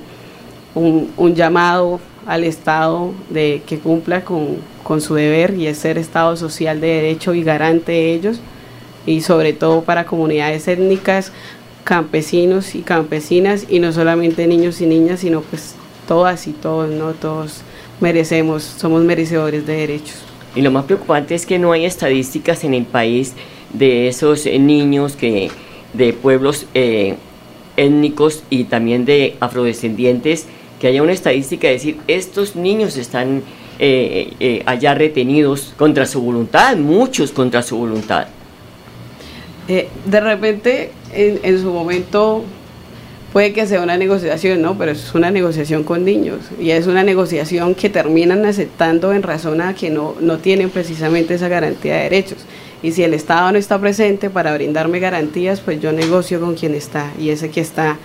un, 0.76 1.34
llamado 1.34 2.00
al 2.26 2.44
Estado 2.44 3.12
de 3.28 3.62
que 3.66 3.78
cumpla 3.78 4.24
con, 4.24 4.58
con 4.84 5.00
su 5.00 5.14
deber 5.14 5.54
y 5.54 5.66
es 5.66 5.78
ser 5.78 5.98
Estado 5.98 6.36
social 6.36 6.80
de 6.80 6.86
derecho 6.88 7.34
y 7.34 7.42
garante 7.42 7.92
de 7.92 8.14
ellos, 8.14 8.40
y 9.04 9.20
sobre 9.20 9.52
todo 9.52 9.82
para 9.82 10.06
comunidades 10.06 10.68
étnicas, 10.68 11.32
campesinos 11.82 12.74
y 12.76 12.82
campesinas, 12.82 13.66
y 13.68 13.80
no 13.80 13.92
solamente 13.92 14.46
niños 14.46 14.80
y 14.80 14.86
niñas, 14.86 15.20
sino 15.20 15.40
pues 15.40 15.74
todas 16.06 16.46
y 16.46 16.52
todos, 16.52 16.88
¿no? 16.90 17.12
Todos 17.12 17.62
merecemos, 18.00 18.62
somos 18.62 19.02
merecedores 19.02 19.66
de 19.66 19.74
derechos. 19.74 20.33
Y 20.54 20.62
lo 20.62 20.70
más 20.70 20.84
preocupante 20.84 21.34
es 21.34 21.46
que 21.46 21.58
no 21.58 21.72
hay 21.72 21.84
estadísticas 21.84 22.64
en 22.64 22.74
el 22.74 22.84
país 22.84 23.34
de 23.72 24.08
esos 24.08 24.46
eh, 24.46 24.58
niños 24.58 25.16
que 25.16 25.50
de 25.92 26.12
pueblos 26.12 26.66
eh, 26.74 27.16
étnicos 27.76 28.44
y 28.50 28.64
también 28.64 29.04
de 29.04 29.36
afrodescendientes, 29.40 30.46
que 30.80 30.88
haya 30.88 31.02
una 31.02 31.12
estadística 31.12 31.66
de 31.66 31.74
decir, 31.74 31.96
estos 32.08 32.56
niños 32.56 32.96
están 32.96 33.42
eh, 33.78 34.62
allá 34.66 34.94
retenidos 34.94 35.74
contra 35.76 36.06
su 36.06 36.20
voluntad, 36.20 36.76
muchos 36.76 37.32
contra 37.32 37.62
su 37.62 37.76
voluntad. 37.76 38.28
De 39.66 40.20
repente, 40.20 40.92
en, 41.12 41.40
en 41.42 41.60
su 41.60 41.72
momento, 41.72 42.44
puede 43.34 43.52
que 43.52 43.66
sea 43.66 43.82
una 43.82 43.96
negociación, 43.96 44.62
¿no? 44.62 44.78
Pero 44.78 44.92
es 44.92 45.12
una 45.12 45.32
negociación 45.32 45.82
con 45.82 46.04
niños 46.04 46.38
y 46.60 46.70
es 46.70 46.86
una 46.86 47.02
negociación 47.02 47.74
que 47.74 47.90
terminan 47.90 48.46
aceptando 48.46 49.12
en 49.12 49.24
razón 49.24 49.60
a 49.60 49.74
que 49.74 49.90
no, 49.90 50.14
no 50.20 50.38
tienen 50.38 50.70
precisamente 50.70 51.34
esa 51.34 51.48
garantía 51.48 51.96
de 51.96 52.02
derechos. 52.04 52.38
Y 52.80 52.92
si 52.92 53.02
el 53.02 53.12
Estado 53.12 53.50
no 53.50 53.58
está 53.58 53.76
presente 53.80 54.30
para 54.30 54.54
brindarme 54.54 55.00
garantías, 55.00 55.58
pues 55.58 55.80
yo 55.80 55.90
negocio 55.90 56.38
con 56.38 56.54
quien 56.54 56.76
está. 56.76 57.10
Y 57.18 57.30
ese 57.30 57.50
que 57.50 57.60
está 57.60 57.96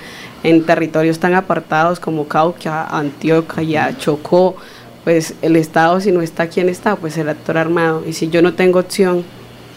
en 0.41 0.65
territorios 0.65 1.19
tan 1.19 1.35
apartados 1.35 1.99
como 1.99 2.27
Cauca, 2.27 2.85
Antioquia, 2.85 3.95
Chocó, 3.99 4.55
pues 5.03 5.35
el 5.43 5.57
Estado 5.57 6.01
si 6.01 6.11
no 6.11 6.23
está, 6.23 6.47
¿quién 6.47 6.69
está? 6.69 6.95
Pues 6.95 7.19
el 7.19 7.29
actor 7.29 7.59
armado. 7.59 8.03
Y 8.07 8.13
si 8.13 8.29
yo 8.29 8.41
no 8.41 8.55
tengo 8.55 8.79
opción, 8.79 9.23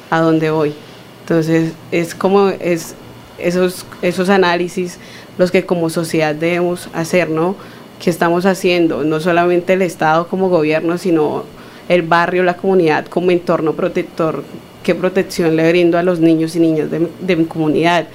¿a 0.09 0.21
dónde 0.21 0.51
voy? 0.51 0.73
Entonces, 1.21 1.73
es 1.91 2.15
como 2.15 2.49
es 2.49 2.95
esos, 3.43 3.85
esos 4.03 4.29
análisis 4.29 4.99
los 5.39 5.51
que 5.51 5.65
como 5.65 5.91
sociedad 5.91 6.35
debemos 6.35 6.89
hacer, 6.93 7.31
¿no? 7.31 7.57
Que 8.03 8.11
estamos 8.11 8.47
haciendo, 8.47 9.05
no 9.05 9.21
solamente 9.21 9.73
el 9.75 9.83
Estado 9.83 10.27
como 10.29 10.49
gobierno, 10.49 10.99
sino 10.99 11.45
el 11.89 12.03
barrio, 12.03 12.43
la 12.43 12.57
comunidad 12.57 13.07
como 13.07 13.31
entorno 13.31 13.73
protector, 13.73 14.45
qué 14.83 14.95
protección 14.95 15.57
le 15.57 15.69
brindo 15.71 15.99
a 15.99 16.03
los 16.03 16.19
niños 16.21 16.57
y 16.57 16.61
niñas 16.61 16.91
de, 16.91 17.01
mi- 17.01 17.09
de 17.21 17.37
mi 17.37 17.45
comunidad, 17.45 18.07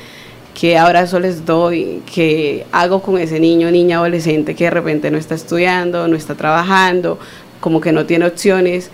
qué 0.60 0.77
abrazo 0.77 1.19
les 1.19 1.45
doy, 1.45 2.01
qué 2.13 2.65
hago 2.71 3.01
con 3.01 3.17
ese 3.19 3.39
niño, 3.39 3.69
niña, 3.71 3.97
adolescente 3.97 4.56
que 4.56 4.65
de 4.65 4.71
repente 4.71 5.12
no 5.12 5.17
está 5.17 5.36
estudiando, 5.36 6.08
no 6.08 6.15
está 6.15 6.36
trabajando, 6.36 7.19
como 7.60 7.80
que 7.82 7.91
no 7.91 8.06
tiene 8.06 8.25
opciones, 8.27 8.89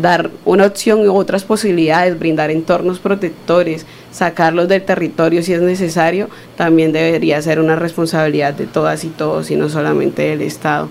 dar 0.00 0.30
una 0.44 0.66
opción 0.66 1.00
y 1.02 1.06
otras 1.06 1.44
posibilidades, 1.44 2.18
brindar 2.18 2.50
entornos 2.50 2.98
protectores, 2.98 3.86
sacarlos 4.10 4.68
del 4.68 4.82
territorio 4.82 5.42
si 5.42 5.52
es 5.52 5.60
necesario, 5.60 6.28
también 6.56 6.92
debería 6.92 7.40
ser 7.42 7.60
una 7.60 7.76
responsabilidad 7.76 8.54
de 8.54 8.66
todas 8.66 9.04
y 9.04 9.08
todos 9.08 9.50
y 9.50 9.56
no 9.56 9.68
solamente 9.68 10.22
del 10.22 10.42
Estado. 10.42 10.88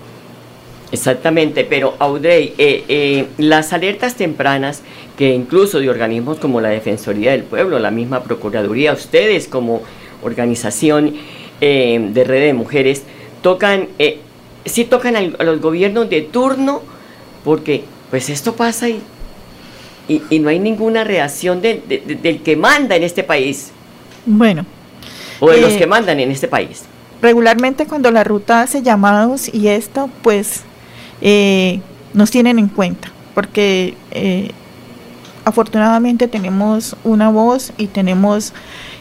Exactamente, 0.92 1.66
pero 1.66 1.96
Audrey, 2.00 2.54
eh, 2.58 2.84
eh, 2.88 3.26
las 3.38 3.74
alertas 3.74 4.16
tempranas 4.16 4.84
que 5.18 5.34
incluso 5.34 5.80
de 5.82 5.90
organismos 5.90 6.38
como 6.40 6.62
la 6.62 6.70
Defensoría 6.70 7.32
del 7.32 7.44
Pueblo, 7.44 7.78
la 7.80 7.92
misma 7.92 8.24
Procuraduría, 8.24 8.94
ustedes 8.94 9.48
como 9.48 9.82
organización 10.24 11.16
eh, 11.60 12.00
de 12.14 12.24
red 12.24 12.42
de 12.42 12.54
mujeres, 12.54 13.04
tocan, 13.42 13.88
sí 14.64 14.86
tocan 14.86 15.16
al- 15.18 15.36
a 15.40 15.44
los 15.44 15.60
gobiernos 15.60 16.10
de 16.10 16.22
turno, 16.22 16.82
porque 17.44 17.84
pues 18.10 18.30
esto 18.30 18.56
pasa 18.56 18.88
y, 18.88 19.02
y, 20.08 20.22
y 20.30 20.40
no 20.40 20.50
hay 20.50 20.60
ninguna 20.60 21.04
reacción 21.04 21.62
de- 21.62 21.82
de- 21.88 22.00
de- 22.06 22.16
del 22.16 22.42
que 22.42 22.56
manda 22.56 22.96
en 22.96 23.04
este 23.04 23.24
país, 23.24 23.72
Bueno, 24.26 24.66
o 25.40 25.50
de 25.50 25.62
los 25.62 25.74
Eh, 25.74 25.78
que 25.78 25.88
mandan 25.88 26.20
en 26.20 26.32
este 26.32 26.48
país. 26.48 26.84
regularmente 27.22 27.86
cuando 27.88 28.12
la 28.12 28.24
ruta 28.24 28.62
hace 28.62 28.82
llamados 28.84 29.54
y 29.54 29.68
esto, 29.68 30.10
pues 30.22 30.64
eh, 31.22 31.80
nos 32.14 32.30
tienen 32.32 32.60
en 32.60 32.68
cuenta, 32.68 33.10
porque 33.34 33.96
eh, 34.12 34.52
afortunadamente 35.46 36.28
tenemos 36.28 36.96
una 37.04 37.30
voz 37.30 37.72
y 37.78 37.88
tenemos 37.88 38.54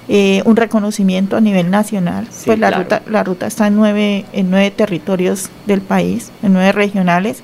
eh, 0.08 0.42
un 0.44 0.54
reconocimiento 0.56 1.36
a 1.36 1.40
nivel 1.40 1.68
nacional. 1.70 2.28
Sí, 2.30 2.44
pues 2.46 2.58
la 2.60 2.68
claro. 2.68 2.82
ruta, 2.84 3.02
la 3.10 3.24
ruta 3.24 3.46
está 3.48 3.66
en 3.66 3.74
nueve, 3.76 4.24
en 4.32 4.50
nueve 4.50 4.70
territorios 4.70 5.50
del 5.66 5.80
país, 5.80 6.30
en 6.44 6.52
nueve 6.52 6.70
regionales, 6.72 7.42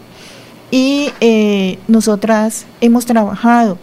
y 0.72 1.12
eh, 1.20 1.78
nosotras 1.86 2.64
hemos 2.80 3.04
trabajado 3.06 3.78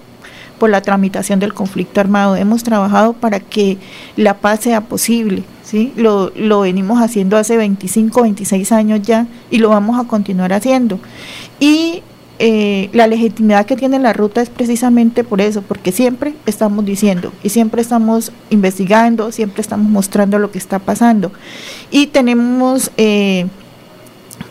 por 0.58 0.71
la 0.71 0.82
tramitación 0.82 1.39
del 1.39 1.54
conflicto 1.54 2.02
armado. 2.02 2.36
Hemos 2.36 2.63
trabajado 2.63 3.13
para 3.13 3.39
que 3.39 3.78
la 4.17 4.39
paz 4.39 4.62
sea 4.62 4.82
posible, 4.82 5.43
¿sí? 5.63 5.93
Lo, 5.95 6.32
lo 6.36 6.62
venimos 6.62 6.99
haciendo 6.99 7.38
hace 7.38 7.58
25, 7.58 8.23
26 8.23 8.71
años 8.71 9.02
ya 9.04 9.28
y 9.52 9.60
lo 9.60 9.69
vamos 9.69 10.04
a 10.04 10.08
continuar 10.08 10.52
haciendo. 10.52 10.99
Y 11.60 12.02
eh, 12.39 12.89
la 12.93 13.06
legitimidad 13.06 13.67
que 13.67 13.75
tiene 13.75 13.99
la 13.99 14.12
ruta 14.12 14.41
es 14.41 14.49
precisamente 14.49 15.23
por 15.23 15.41
eso, 15.41 15.62
porque 15.62 15.91
siempre 15.91 16.34
estamos 16.47 16.86
diciendo 16.86 17.34
y 17.43 17.49
siempre 17.49 17.84
estamos 17.84 18.32
investigando, 18.49 19.32
siempre 19.32 19.62
estamos 19.62 19.91
mostrando 19.91 20.39
lo 20.39 20.49
que 20.49 20.58
está 20.58 20.80
pasando. 20.80 21.32
Y 21.91 22.08
tenemos, 22.08 22.89
eh, 22.97 23.45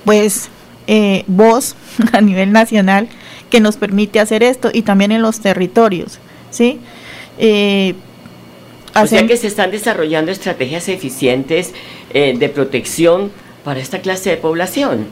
pues, 0.05 0.51
eh, 0.89 1.23
voz 1.29 1.77
a 2.13 2.21
nivel 2.21 2.51
nacional 2.51 3.09
que 3.51 3.61
nos 3.61 3.77
permite 3.77 4.19
hacer 4.19 4.43
esto 4.43 4.71
y 4.73 4.83
también 4.83 5.13
en 5.13 5.23
los 5.23 5.39
territorios, 5.41 6.19
¿sí? 6.51 6.81
Eh, 7.39 7.95
O 8.97 9.07
sea 9.07 9.25
que 9.27 9.37
se 9.37 9.47
están 9.47 9.71
desarrollando 9.71 10.33
estrategias 10.33 10.89
eficientes 10.89 11.73
eh, 12.13 12.35
de 12.37 12.49
protección 12.49 13.31
para 13.65 13.79
esta 13.79 14.01
clase 14.01 14.31
de 14.31 14.37
población. 14.39 15.07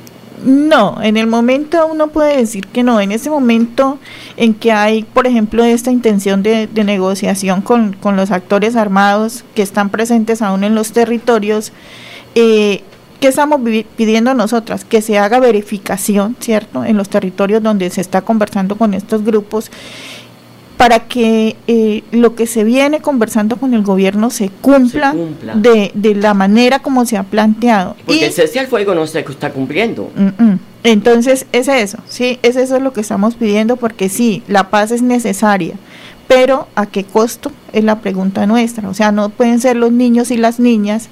No, 0.45 0.99
en 1.03 1.17
el 1.17 1.27
momento 1.27 1.87
uno 1.91 2.09
puede 2.09 2.37
decir 2.37 2.67
que 2.67 2.83
no. 2.83 3.01
En 3.01 3.11
ese 3.11 3.31
momento 3.31 3.99
en 4.37 4.53
que 4.53 4.71
hay, 4.71 5.03
por 5.05 5.27
ejemplo, 5.27 5.65
esta 5.65 5.91
intención 5.91 6.43
de, 6.43 6.67
de 6.67 6.85
negociación 6.85 7.63
con, 7.63 7.95
con 7.95 8.17
los 8.17 8.31
actores 8.31 8.77
armados 8.77 9.45
que 9.55 9.63
están 9.63 9.89
presentes 9.89 10.43
aún 10.43 10.63
en 10.65 10.75
los 10.75 10.93
territorios, 10.93 11.73
eh, 12.35 12.83
¿Qué 13.21 13.29
estamos 13.29 13.61
pidiendo 13.97 14.35
nosotras? 14.35 14.85
Que 14.85 15.01
se 15.03 15.19
haga 15.19 15.41
verificación, 15.41 16.37
¿cierto? 16.41 16.85
En 16.85 16.97
los 16.97 17.09
territorios 17.09 17.63
donde 17.63 17.91
se 17.91 18.01
está 18.01 18.23
conversando 18.23 18.77
con 18.77 18.95
estos 18.95 19.25
grupos 19.25 19.71
para 20.77 21.01
que 21.01 21.57
eh, 21.67 22.03
lo 22.13 22.35
que 22.35 22.47
se 22.47 22.65
viene 22.65 23.01
conversando 23.01 23.57
con 23.57 23.73
el 23.75 23.83
gobierno 23.83 24.31
se 24.31 24.51
cumpla, 24.51 25.15
De, 25.55 25.91
de, 25.95 26.15
la 26.15 26.35
manera 26.35 26.81
como 26.81 27.07
se 27.07 27.17
ha 27.17 27.23
planteado. 27.23 27.97
Porque 28.05 28.27
el 28.27 28.33
cese 28.33 28.61
al 28.61 28.67
fuego 28.67 28.95
no 28.95 29.07
se 29.07 29.21
está 29.21 29.53
cumpliendo. 29.53 30.11
Entonces, 30.85 31.47
es 31.53 31.69
eso, 31.69 31.99
sí, 32.09 32.39
es 32.43 32.57
eso 32.57 32.79
lo 32.79 32.93
que 32.93 33.01
estamos 33.01 33.35
pidiendo, 33.35 33.77
porque 33.77 34.09
sí, 34.09 34.43
la 34.47 34.71
paz 34.71 34.93
es 34.93 35.03
necesaria, 35.03 35.75
pero 36.29 36.67
¿a 36.75 36.87
qué 36.87 37.05
costo? 37.05 37.53
Es 37.73 37.85
la 37.85 38.01
pregunta 38.01 38.47
nuestra. 38.47 38.89
O 38.89 38.95
sea, 38.95 39.13
no 39.13 39.29
pueden 39.29 39.61
ser 39.61 39.77
los 39.77 39.93
niños 39.93 40.31
y 40.31 40.37
las 40.37 40.59
niñas 40.59 41.09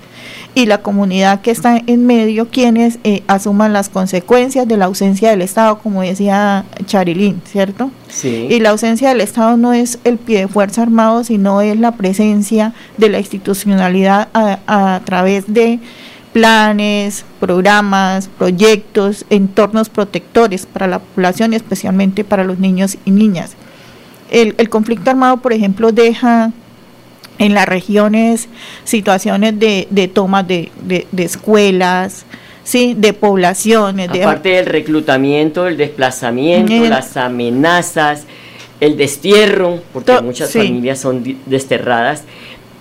y 0.55 0.67
la 0.67 0.83
comunidad 0.83 1.41
que 1.41 1.51
está 1.51 1.81
en 1.87 2.07
medio 2.07 2.49
quienes 2.49 2.99
eh, 3.05 3.23
asuman 3.29 3.73
las 3.73 3.89
consecuencias 3.89 4.67
de 4.67 4.77
la 4.77 4.87
ausencia 4.87 5.31
del 5.31 5.43
Estado, 5.43 5.79
como 5.79 6.03
decía 6.03 6.65
Charilín, 6.87 7.43
¿cierto? 7.45 7.91
Sí. 8.09 8.49
Y 8.51 8.61
la 8.61 8.71
ausencia 8.71 9.11
del 9.11 9.21
Estado 9.21 9.57
no 9.57 9.73
es 9.73 9.99
el 10.05 10.19
pie 10.19 10.41
de 10.41 10.49
fuerza 10.49 10.83
armado, 10.83 11.23
sino 11.23 11.61
es 11.61 11.79
la 11.79 11.93
presencia 11.93 12.73
de 12.97 13.09
la 13.09 13.19
institucionalidad 13.19 14.29
a, 14.33 14.59
a 14.67 15.01
través 15.05 15.53
de 15.53 15.79
planes, 16.33 17.25
programas, 17.39 18.29
proyectos, 18.37 19.25
entornos 19.31 19.89
protectores 19.89 20.67
para 20.67 20.89
la 20.89 20.99
población 20.99 21.53
y 21.53 21.57
especialmente 21.57 22.25
para 22.25 22.43
los 22.43 22.59
niños 22.59 22.99
y 23.05 23.13
niñas 23.13 23.55
el, 24.35 24.69
conflicto 24.69 25.11
armado, 25.11 25.39
por 25.39 25.53
ejemplo, 25.53 25.93
deja 25.93 26.53
en 27.39 27.55
las 27.55 27.67
regiones 27.67 28.49
situaciones 28.85 29.59
de, 29.59 29.87
de 29.91 30.09
tomas 30.09 30.47
de, 30.47 30.71
escuelas, 31.17 32.27
sí, 32.65 32.95
de 32.97 33.13
poblaciones. 33.13 34.11
Aparte 34.11 34.51
del 34.51 34.67
reclutamiento, 34.67 35.67
el 35.67 35.77
desplazamiento, 35.77 36.73
las 36.89 37.17
amenazas, 37.17 38.25
el 38.81 38.97
destierro, 38.97 39.81
porque 39.93 40.21
muchas 40.21 40.53
familias 40.53 40.99
son 40.99 41.39
desterradas, 41.47 42.25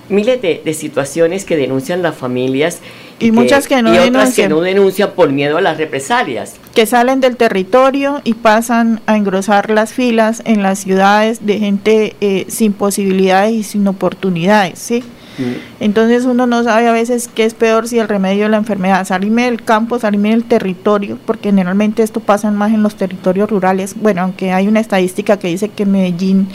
miles 0.09 0.41
de, 0.41 0.73
situaciones 0.73 1.45
que 1.45 1.55
denuncian 1.55 2.01
las 2.01 2.15
familias 2.15 2.79
y, 3.23 3.31
muchas 3.31 3.67
que 3.67 3.81
no 3.81 3.93
y 3.93 3.97
otras 3.97 4.33
que 4.33 4.49
no 4.49 4.61
denuncian 4.61 5.11
por 5.11 5.31
miedo 5.31 5.57
a 5.57 5.61
las 5.61 5.77
represalias. 5.77 6.55
Que 6.73 6.85
salen 6.85 7.19
del 7.19 7.37
territorio 7.37 8.21
y 8.23 8.33
pasan 8.33 9.01
a 9.05 9.17
engrosar 9.17 9.69
las 9.69 9.93
filas 9.93 10.41
en 10.45 10.63
las 10.63 10.79
ciudades 10.79 11.45
de 11.45 11.59
gente 11.59 12.15
eh, 12.21 12.45
sin 12.49 12.73
posibilidades 12.73 13.53
y 13.53 13.63
sin 13.63 13.87
oportunidades, 13.87 14.79
¿sí? 14.79 15.03
Mm. 15.37 15.83
Entonces 15.83 16.25
uno 16.25 16.45
no 16.45 16.63
sabe 16.63 16.87
a 16.87 16.91
veces 16.91 17.29
qué 17.33 17.45
es 17.45 17.53
peor 17.53 17.87
si 17.87 17.99
el 17.99 18.07
remedio 18.07 18.43
de 18.43 18.49
la 18.49 18.57
enfermedad, 18.57 19.05
salirme 19.05 19.45
del 19.45 19.63
campo, 19.63 19.99
salirme 19.99 20.29
del 20.29 20.43
territorio, 20.43 21.17
porque 21.25 21.49
generalmente 21.49 22.03
esto 22.03 22.19
pasa 22.19 22.51
más 22.51 22.71
en 22.71 22.83
los 22.83 22.95
territorios 22.95 23.49
rurales. 23.49 23.95
Bueno, 23.95 24.21
aunque 24.21 24.51
hay 24.51 24.67
una 24.67 24.79
estadística 24.79 25.37
que 25.37 25.47
dice 25.47 25.69
que 25.69 25.85
Medellín 25.85 26.47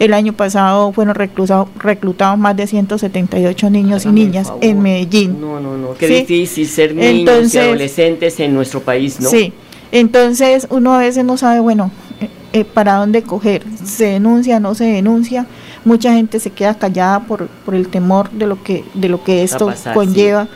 el 0.00 0.14
año 0.14 0.32
pasado 0.32 0.92
fueron 0.92 1.14
reclutados, 1.14 1.68
reclutados 1.78 2.38
más 2.38 2.56
de 2.56 2.66
178 2.66 3.70
niños 3.70 4.06
y 4.06 4.08
niñas 4.08 4.50
en 4.62 4.80
Medellín. 4.80 5.38
No, 5.38 5.60
no, 5.60 5.76
no, 5.76 5.94
qué 5.94 6.08
difícil 6.08 6.66
ser 6.66 6.94
niños 6.94 7.54
y 7.54 7.58
adolescentes 7.58 8.40
en 8.40 8.54
nuestro 8.54 8.80
país, 8.80 9.20
¿no? 9.20 9.28
Sí, 9.28 9.52
entonces 9.92 10.66
uno 10.70 10.94
a 10.94 10.98
veces 10.98 11.22
no 11.26 11.36
sabe, 11.36 11.60
bueno, 11.60 11.90
eh, 12.18 12.30
eh, 12.54 12.64
para 12.64 12.94
dónde 12.94 13.22
coger, 13.22 13.62
se 13.84 14.06
denuncia, 14.06 14.58
no 14.58 14.74
se 14.74 14.84
denuncia, 14.84 15.46
mucha 15.84 16.14
gente 16.14 16.40
se 16.40 16.50
queda 16.50 16.78
callada 16.78 17.20
por, 17.20 17.48
por 17.48 17.74
el 17.74 17.88
temor 17.88 18.30
de 18.30 18.46
lo 18.46 18.62
que, 18.62 18.84
de 18.94 19.10
lo 19.10 19.22
que 19.22 19.42
esto 19.42 19.70
conlleva, 19.92 20.48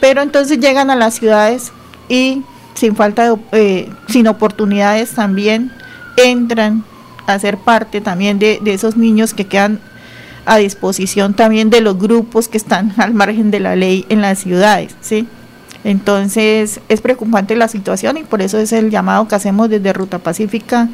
pero 0.00 0.22
entonces 0.22 0.60
llegan 0.60 0.88
a 0.88 0.96
las 0.96 1.12
ciudades 1.14 1.72
y 2.08 2.42
sin 2.72 2.96
falta 2.96 3.30
de, 3.30 3.38
eh, 3.52 3.90
sin 4.08 4.28
oportunidades 4.28 5.10
también 5.10 5.72
entran 6.16 6.84
hacer 7.34 7.58
parte 7.58 8.00
también 8.00 8.38
de, 8.38 8.60
esos 8.64 8.96
niños 8.96 9.34
que 9.34 9.46
quedan 9.46 9.80
a 10.46 10.56
disposición 10.56 11.34
también 11.34 11.68
de 11.70 11.80
los 11.80 11.98
grupos 11.98 12.48
que 12.48 12.56
están 12.56 12.94
al 12.98 13.14
margen 13.14 13.50
de 13.50 13.60
la 13.60 13.76
ley 13.76 14.06
en 14.08 14.20
las 14.20 14.38
ciudades, 14.38 14.94
¿sí? 15.00 15.26
Entonces 15.84 16.80
es 16.88 17.00
preocupante 17.00 17.54
la 17.54 17.68
situación 17.68 18.16
y 18.16 18.24
por 18.24 18.42
eso 18.42 18.58
es 18.58 18.72
el 18.72 18.90
llamado 18.90 19.28
que 19.28 19.36
hacemos 19.36 19.70
desde 19.70 19.92
Ruta 19.92 20.18
Pacífica 20.18 20.88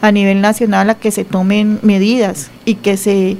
a 0.00 0.10
nivel 0.10 0.40
nacional 0.40 0.90
a 0.90 0.96
que 0.96 1.12
se 1.12 1.24
tomen 1.24 1.78
medidas 1.82 2.50
y 2.64 2.74
que 2.74 2.96
se, 2.96 3.36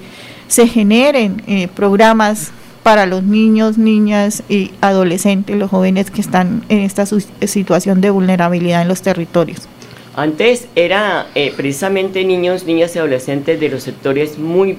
se 0.47 0.69
generen 0.69 1.43
eh, 1.47 1.69
programas 1.69 2.53
para 2.85 3.07
los 3.07 3.25
niños, 3.25 3.77
niñas 3.77 4.45
y 4.49 4.71
adolescentes, 4.83 5.57
los 5.57 5.71
jóvenes 5.71 6.11
que 6.11 6.21
están 6.21 6.63
en 6.69 6.81
esta 6.81 7.07
situación 7.07 8.01
de 8.01 8.11
vulnerabilidad 8.11 8.83
en 8.83 8.89
los 8.89 9.03
territorios. 9.03 9.69
Antes 10.17 10.69
era 10.77 11.27
eh, 11.35 11.53
precisamente 11.57 12.25
niños, 12.25 12.65
niñas 12.65 12.95
y 12.95 13.01
adolescentes 13.01 13.59
de 13.59 13.69
los 13.69 13.83
sectores 13.83 14.39
muy 14.39 14.79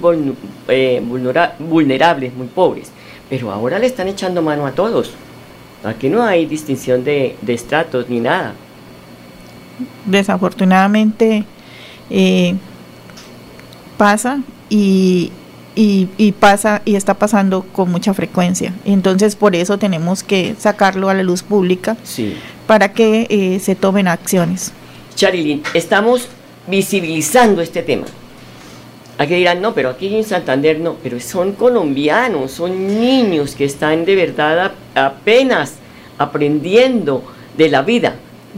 eh, 0.69 1.03
vulnerables, 1.59 2.33
muy 2.33 2.47
pobres, 2.47 2.89
pero 3.29 3.51
ahora 3.51 3.77
le 3.77 3.87
están 3.87 4.07
echando 4.07 4.41
mano 4.41 4.65
a 4.65 4.71
todos. 4.71 5.11
Aquí 5.83 6.09
no 6.09 6.23
hay 6.23 6.45
distinción 6.45 7.03
de, 7.03 7.35
estratos 7.47 8.07
ni 8.07 8.21
nada. 8.21 8.53
Desafortunadamente 10.05 11.43
eh, 12.09 12.55
pasa 13.97 14.39
y, 14.69 15.33
y, 15.75 16.31
pasa 16.39 16.81
y 16.85 16.95
está 16.95 17.13
pasando 17.13 17.63
con 17.73 17.91
mucha 17.91 18.13
frecuencia. 18.13 18.73
Entonces 18.85 19.35
por 19.35 19.53
eso 19.53 19.77
tenemos 19.77 20.23
que 20.23 20.55
sacarlo 20.57 21.09
a 21.09 21.13
la 21.13 21.23
luz 21.23 21.43
pública 21.43 21.97
para 22.67 22.93
que 22.93 23.59
se 23.61 23.75
tomen 23.75 24.07
acciones. 24.07 24.71
Charilyn, 25.15 25.63
estamos 25.73 26.27
visibilizando 26.67 27.61
este 27.61 27.81
tema. 27.81 28.05
Aquí 29.17 29.35
dirán, 29.35 29.61
no, 29.61 29.73
pero 29.73 29.89
aquí 29.89 30.13
en 30.13 30.25
Santander 30.25 30.79
no, 30.79 30.95
pero 31.01 31.19
son 31.21 31.53
colombianos, 31.53 32.51
son 32.51 32.99
niños 32.99 33.55
que 33.55 33.63
están 33.63 34.03
de 34.03 34.15
verdad 34.15 34.73
apenas 34.93 35.75
aprendiendo 36.17 37.23
de 37.57 37.69
la 37.69 37.81
vida. 37.81 38.15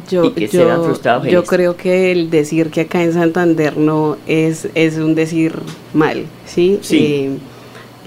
Yo, 0.10 0.26
y 0.26 0.32
que 0.32 0.48
yo, 0.48 0.84
frustrados 0.84 1.28
yo 1.28 1.44
creo 1.44 1.76
que 1.76 2.12
el 2.12 2.30
decir 2.30 2.70
que 2.70 2.82
acá 2.82 3.02
en 3.02 3.14
Santander 3.14 3.78
no 3.78 4.18
es, 4.28 4.68
es 4.76 4.98
un 4.98 5.16
decir 5.16 5.54
mal, 5.94 6.26
¿sí? 6.46 6.80
sí. 6.82 6.98
Eh, 6.98 7.38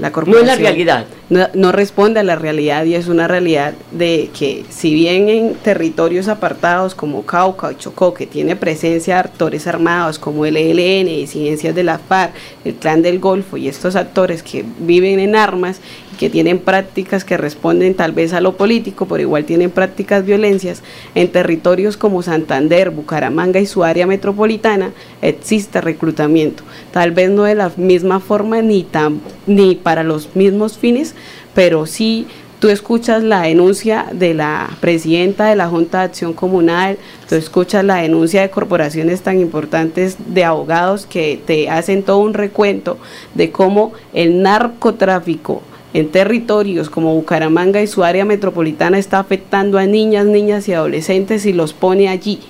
no 0.01 0.39
es 0.39 0.47
la 0.47 0.57
realidad. 0.57 1.07
No, 1.29 1.73
responde 1.73 2.21
a 2.21 2.23
la 2.23 2.37
realidad 2.37 2.85
y 2.85 2.95
es 2.95 3.07
una 3.07 3.29
realidad 3.29 3.75
de 3.93 4.31
que 4.37 4.65
si 4.69 4.95
bien 4.95 5.29
en 5.29 5.55
territorios 5.55 6.29
apartados 6.29 6.95
como 6.95 7.25
Cauca 7.25 7.71
y 7.73 7.77
Chocó, 7.77 8.15
que 8.15 8.27
tiene 8.27 8.57
presencia 8.57 9.15
de 9.15 9.21
actores 9.21 9.67
armados 9.67 10.19
como 10.19 10.47
el 10.47 10.57
ELN, 10.57 11.07
disidencias 11.07 11.75
de 11.75 11.85
la 11.85 11.99
FARC, 11.99 12.33
el 12.65 12.75
Clan 12.75 13.03
del 13.03 13.21
Golfo 13.21 13.57
y 13.57 13.69
estos 13.69 13.95
actores 13.95 14.43
que 14.43 14.65
viven 14.79 15.21
en 15.21 15.37
armas 15.37 15.81
que 16.19 16.31
tienen 16.31 16.59
prácticas 16.59 17.25
que 17.25 17.37
responden 17.37 17.95
tal 17.95 18.13
vez 18.13 18.33
a 18.33 18.41
lo 18.41 18.57
político, 18.57 19.07
pero 19.07 19.23
igual 19.23 19.45
tienen 19.45 19.71
prácticas 19.71 20.25
violencias, 20.25 20.83
en 21.15 21.31
territorios 21.31 21.97
como 21.97 22.23
Santander, 22.23 22.91
Bucaramanga 22.91 23.61
y 23.61 23.67
su 23.67 23.85
área 23.85 24.07
metropolitana 24.07 24.93
existe 25.23 25.81
reclutamiento. 25.81 26.63
Tal 26.93 27.13
vez 27.13 27.31
no 27.31 27.45
de 27.45 27.55
la 27.55 27.73
misma 27.77 28.21
forma 28.21 28.61
ni, 28.63 28.83
tan, 28.83 29.21
ni 29.47 29.75
para 29.75 30.03
los 30.03 30.35
mismos 30.37 30.79
fines, 30.79 31.15
pero 31.55 31.87
sí 31.87 32.27
tú 32.61 32.69
escuchas 32.69 33.23
la 33.23 33.43
denuncia 33.43 34.07
de 34.13 34.35
la 34.35 34.69
presidenta 34.81 35.47
de 35.47 35.57
la 35.57 35.69
Junta 35.69 36.01
de 36.01 36.05
Acción 36.05 36.35
Comunal, 36.35 36.99
tú 37.29 37.35
escuchas 37.35 37.83
la 37.83 37.97
denuncia 37.97 38.43
de 38.43 38.51
corporaciones 38.51 39.23
tan 39.23 39.41
importantes 39.41 40.17
de 40.27 40.45
abogados 40.45 41.07
que 41.07 41.41
te 41.45 41.71
hacen 41.71 42.03
todo 42.03 42.19
un 42.19 42.35
recuento 42.35 42.99
de 43.35 43.51
cómo 43.51 43.95
el 44.13 44.43
narcotráfico 44.43 45.63
en 45.93 46.11
territorios 46.11 46.89
como 46.89 47.15
Bucaramanga 47.15 47.83
y 47.83 47.87
su 47.87 48.05
área 48.05 48.25
metropolitana 48.25 48.99
está 48.99 49.19
afectando 49.19 49.79
a 49.79 49.87
niñas, 49.87 50.27
niñas 50.27 50.69
y 50.69 50.73
adolescentes 50.73 51.47
y 51.47 51.53
los 51.53 51.73
pone 51.73 52.09
allí 52.09 52.41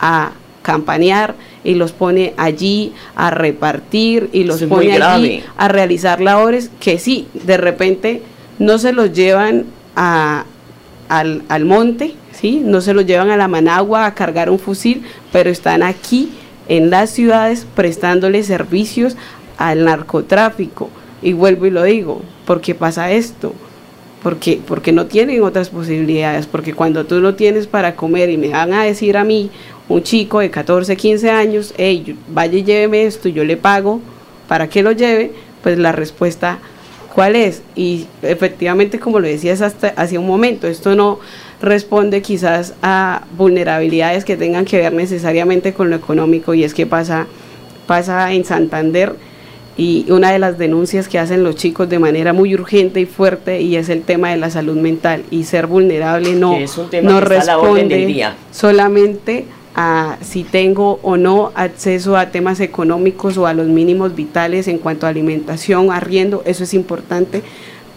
a 0.00 0.32
campanear 0.62 1.34
y 1.64 1.74
los 1.74 1.92
pone 1.92 2.34
allí 2.36 2.92
a 3.14 3.30
repartir 3.30 4.30
y 4.32 4.44
los 4.44 4.62
pone 4.62 5.00
allí 5.00 5.42
a 5.56 5.68
realizar 5.68 6.20
labores 6.20 6.70
que 6.80 6.98
sí, 6.98 7.26
de 7.34 7.56
repente 7.56 8.22
no 8.58 8.78
se 8.78 8.92
los 8.92 9.12
llevan 9.12 9.66
a, 9.96 10.44
al, 11.08 11.42
al 11.48 11.64
monte, 11.64 12.14
¿sí? 12.32 12.62
no 12.64 12.80
se 12.80 12.94
los 12.94 13.06
llevan 13.06 13.30
a 13.30 13.36
la 13.36 13.48
Managua 13.48 14.06
a 14.06 14.14
cargar 14.14 14.50
un 14.50 14.58
fusil, 14.58 15.02
pero 15.30 15.50
están 15.50 15.82
aquí 15.82 16.30
en 16.68 16.90
las 16.90 17.10
ciudades 17.10 17.66
prestándole 17.74 18.42
servicios 18.44 19.16
al 19.58 19.84
narcotráfico. 19.84 20.90
Y 21.22 21.32
vuelvo 21.32 21.66
y 21.66 21.70
lo 21.70 21.84
digo, 21.84 22.20
¿por 22.46 22.60
qué 22.60 22.74
pasa 22.74 23.12
esto? 23.12 23.54
Porque, 24.22 24.60
porque 24.66 24.92
no 24.92 25.06
tienen 25.06 25.42
otras 25.42 25.70
posibilidades, 25.70 26.46
porque 26.46 26.74
cuando 26.74 27.06
tú 27.06 27.20
no 27.20 27.34
tienes 27.34 27.66
para 27.66 27.96
comer 27.96 28.30
y 28.30 28.36
me 28.36 28.48
van 28.48 28.72
a 28.72 28.84
decir 28.84 29.16
a 29.16 29.24
mí, 29.24 29.50
un 29.88 30.02
chico 30.02 30.40
de 30.40 30.50
14, 30.50 30.96
15 30.96 31.30
años, 31.30 31.74
hey, 31.76 32.16
vaya 32.28 32.58
lléveme 32.58 33.04
esto, 33.04 33.28
yo 33.28 33.44
le 33.44 33.56
pago 33.56 34.00
para 34.48 34.68
que 34.68 34.82
lo 34.82 34.92
lleve, 34.92 35.32
pues 35.62 35.78
la 35.78 35.92
respuesta, 35.92 36.58
¿cuál 37.14 37.36
es? 37.36 37.62
Y 37.74 38.06
efectivamente, 38.22 38.98
como 38.98 39.20
lo 39.20 39.28
decías 39.28 39.60
hasta 39.60 39.88
hace 39.88 40.18
un 40.18 40.26
momento, 40.26 40.66
esto 40.66 40.94
no 40.94 41.18
responde 41.60 42.22
quizás 42.22 42.74
a 42.82 43.22
vulnerabilidades 43.36 44.24
que 44.24 44.36
tengan 44.36 44.64
que 44.64 44.78
ver 44.78 44.92
necesariamente 44.92 45.72
con 45.72 45.90
lo 45.90 45.96
económico 45.96 46.54
y 46.54 46.64
es 46.64 46.74
que 46.74 46.86
pasa, 46.86 47.26
pasa 47.86 48.32
en 48.32 48.44
Santander 48.44 49.14
y 49.76 50.10
una 50.10 50.32
de 50.32 50.38
las 50.38 50.58
denuncias 50.58 51.08
que 51.08 51.18
hacen 51.18 51.44
los 51.44 51.56
chicos 51.56 51.88
de 51.88 51.98
manera 51.98 52.32
muy 52.32 52.54
urgente 52.54 53.00
y 53.00 53.06
fuerte 53.06 53.62
y 53.62 53.76
es 53.76 53.88
el 53.88 54.02
tema 54.02 54.30
de 54.30 54.36
la 54.36 54.50
salud 54.50 54.76
mental 54.76 55.24
y 55.30 55.44
ser 55.44 55.66
vulnerable 55.66 56.34
no, 56.34 56.58
no 57.02 57.20
responde 57.20 58.26
solamente 58.50 59.46
a 59.74 60.18
si 60.20 60.44
tengo 60.44 61.00
o 61.02 61.16
no 61.16 61.52
acceso 61.54 62.16
a 62.16 62.26
temas 62.26 62.60
económicos 62.60 63.38
o 63.38 63.46
a 63.46 63.54
los 63.54 63.66
mínimos 63.68 64.14
vitales 64.14 64.68
en 64.68 64.78
cuanto 64.78 65.06
a 65.06 65.08
alimentación, 65.08 65.90
arriendo, 65.90 66.42
eso 66.44 66.64
es 66.64 66.74
importante, 66.74 67.42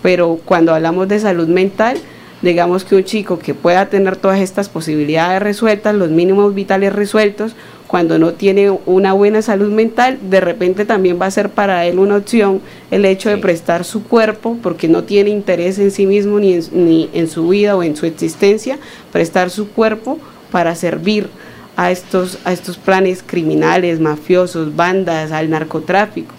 pero 0.01 0.39
cuando 0.45 0.73
hablamos 0.73 1.07
de 1.09 1.19
salud 1.19 1.47
mental, 1.47 1.97
digamos 2.41 2.85
que 2.85 2.95
un 2.95 3.03
chico 3.03 3.39
que 3.39 3.53
pueda 3.53 3.87
tener 3.87 4.15
todas 4.15 4.39
estas 4.39 4.69
posibilidades 4.69 5.41
resueltas, 5.41 5.95
los 5.95 6.09
mínimos 6.09 6.53
vitales 6.53 6.93
resueltos, 6.93 7.55
cuando 7.87 8.17
no 8.17 8.33
tiene 8.33 8.71
una 8.85 9.13
buena 9.13 9.41
salud 9.41 9.71
mental, 9.71 10.17
de 10.29 10.41
repente 10.41 10.85
también 10.85 11.19
va 11.21 11.27
a 11.27 11.31
ser 11.31 11.49
para 11.49 11.85
él 11.85 11.99
una 11.99 12.17
opción 12.17 12.61
el 12.89 13.05
hecho 13.05 13.29
de 13.29 13.37
prestar 13.37 13.83
su 13.83 14.03
cuerpo, 14.03 14.57
porque 14.61 14.87
no 14.87 15.03
tiene 15.03 15.29
interés 15.29 15.77
en 15.77 15.91
sí 15.91 16.05
mismo 16.05 16.39
ni 16.39 16.53
en, 16.53 16.63
ni 16.73 17.09
en 17.13 17.27
su 17.27 17.47
vida 17.47 17.75
o 17.75 17.83
en 17.83 17.95
su 17.95 18.05
existencia, 18.05 18.79
prestar 19.11 19.49
su 19.49 19.69
cuerpo 19.69 20.19
para 20.51 20.75
servir 20.75 21.29
a 21.77 21.91
estos, 21.91 22.39
a 22.43 22.53
estos 22.53 22.77
planes 22.77 23.23
criminales, 23.25 23.99
mafiosos, 23.99 24.75
bandas, 24.75 25.31
al 25.31 25.49
narcotráfico. 25.49 26.33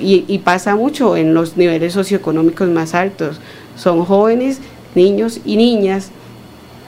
Y, 0.00 0.24
y 0.28 0.38
pasa 0.38 0.76
mucho 0.76 1.16
en 1.16 1.34
los 1.34 1.56
niveles 1.56 1.92
socioeconómicos 1.92 2.68
más 2.68 2.94
altos. 2.94 3.40
Son 3.76 4.04
jóvenes, 4.04 4.60
niños 4.94 5.40
y 5.44 5.56
niñas 5.56 6.10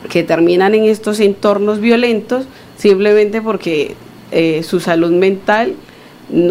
que 0.09 0.23
terminan 0.23 0.75
en 0.75 0.85
estos 0.85 1.21
entornos 1.21 1.81
violentos 1.81 2.47
simplemente 2.77 3.43
porque 3.43 3.95
eh, 4.33 4.63
su 4.63 4.81
salud 4.81 5.11
mental 5.11 5.75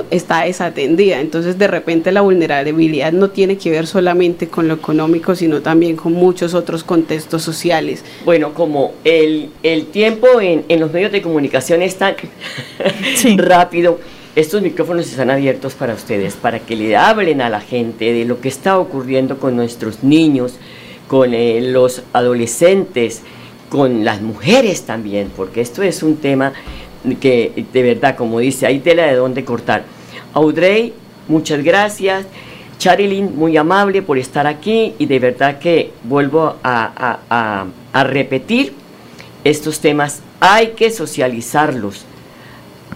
está 0.09 0.43
desatendida. 0.43 1.19
Entonces, 1.19 1.57
de 1.57 1.67
repente, 1.67 2.11
la 2.11 2.21
vulnerabilidad 2.21 3.11
no 3.11 3.29
tiene 3.29 3.57
que 3.57 3.71
ver 3.71 3.87
solamente 3.87 4.47
con 4.47 4.67
lo 4.67 4.75
económico, 4.75 5.35
sino 5.35 5.61
también 5.61 5.95
con 5.95 6.13
muchos 6.13 6.53
otros 6.53 6.83
contextos 6.83 7.43
sociales. 7.43 8.03
Bueno, 8.23 8.53
como 8.53 8.93
el, 9.03 9.49
el 9.63 9.87
tiempo 9.87 10.39
en, 10.39 10.63
en, 10.69 10.79
los 10.79 10.91
medios 10.93 11.11
de 11.11 11.21
comunicación 11.21 11.81
es 11.81 11.97
tan 11.97 12.15
rápido, 13.37 13.99
estos 14.35 14.61
micrófonos 14.61 15.07
están 15.07 15.29
abiertos 15.29 15.73
para 15.73 15.93
ustedes, 15.93 16.35
para 16.35 16.59
que 16.59 16.75
le 16.75 16.95
hablen 16.95 17.41
a 17.41 17.49
la 17.49 17.61
gente 17.61 18.13
de 18.13 18.25
lo 18.25 18.41
que 18.41 18.49
está 18.49 18.77
ocurriendo 18.79 19.37
con 19.39 19.55
nuestros 19.55 20.03
niños, 20.03 20.55
con 21.07 21.33
eh, 21.33 21.61
los 21.61 22.03
adolescentes, 22.13 23.21
con 23.69 24.05
las 24.05 24.21
mujeres 24.21 24.83
también, 24.83 25.31
porque 25.35 25.61
esto 25.61 25.81
es 25.83 26.03
un 26.03 26.17
tema 26.17 26.53
que 27.19 27.65
de 27.71 27.83
verdad, 27.83 28.15
como 28.15 28.39
dice, 28.39 28.65
hay 28.65 28.79
tela 28.79 29.05
de 29.05 29.15
dónde 29.15 29.45
cortar. 29.45 29.83
Audrey, 30.33 30.93
muchas 31.27 31.63
gracias. 31.63 32.25
Charilyn, 32.77 33.37
muy 33.37 33.55
amable 33.57 34.01
por 34.01 34.17
estar 34.17 34.47
aquí 34.47 34.93
y 34.99 35.05
de 35.05 35.19
verdad 35.19 35.59
que 35.59 35.91
vuelvo 36.03 36.55
a, 36.61 37.19
a, 37.29 37.67
a, 37.93 38.03
repetir 38.03 38.73
estos 39.43 39.79
temas. 39.79 40.21
Hay 40.39 40.69
que 40.69 40.91
socializarlos, 40.91 42.05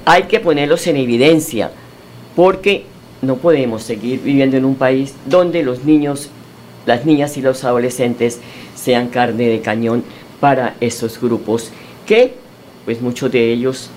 hay 0.06 0.24
que 0.24 0.40
ponerlos 0.40 0.86
en 0.88 0.98
evidencia, 0.98 1.72
porque 2.36 2.84
no 3.22 3.38
podemos 3.38 3.84
seguir 3.84 4.22
viviendo 4.22 4.58
en 4.58 4.66
un 4.66 4.76
país 4.76 5.14
donde 5.26 5.64
los 5.64 5.86
niños, 5.86 6.30
las 6.86 7.06
niñas 7.06 7.38
y 7.38 7.42
los 7.42 7.64
adolescentes 7.64 8.40
sean 8.76 9.08
carne 9.08 9.48
de 9.48 9.62
cañón 9.62 10.04
para 10.40 10.76
estos 10.80 11.20
grupos 11.20 11.72
que, 12.06 12.36
pues 12.86 13.02
muchos 13.02 13.32
de 13.32 13.52
ellos 13.52 13.90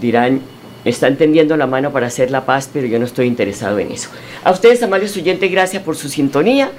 dirán, 0.00 0.40
están 0.84 1.16
tendiendo 1.16 1.56
la 1.56 1.66
mano 1.66 1.90
para 1.92 2.06
hacer 2.06 2.30
la 2.30 2.46
paz, 2.46 2.70
pero 2.72 2.86
yo 2.86 2.98
no 2.98 3.04
estoy 3.04 3.26
interesado 3.26 3.78
en 3.78 3.92
eso. 3.92 4.08
A 4.44 4.50
ustedes, 4.50 4.82
amables 4.82 5.14
oyentes, 5.16 5.50
gracias 5.50 5.82
por 5.82 5.96
su 5.96 6.08
sintonía. 6.08 6.70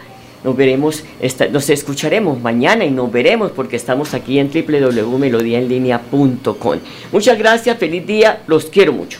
Nos 0.44 0.58
veremos, 0.58 1.04
nos 1.52 1.70
escucharemos 1.70 2.42
mañana 2.42 2.84
y 2.84 2.90
nos 2.90 3.12
veremos 3.12 3.52
porque 3.52 3.76
estamos 3.76 4.16
aquí 4.16 4.40
en 4.40 4.50
www.melodiaenlinea.com. 4.50 6.80
Muchas 7.12 7.38
gracias, 7.38 7.78
feliz 7.78 8.08
día, 8.08 8.42
los 8.48 8.66
quiero 8.66 8.94
mucho. 8.94 9.20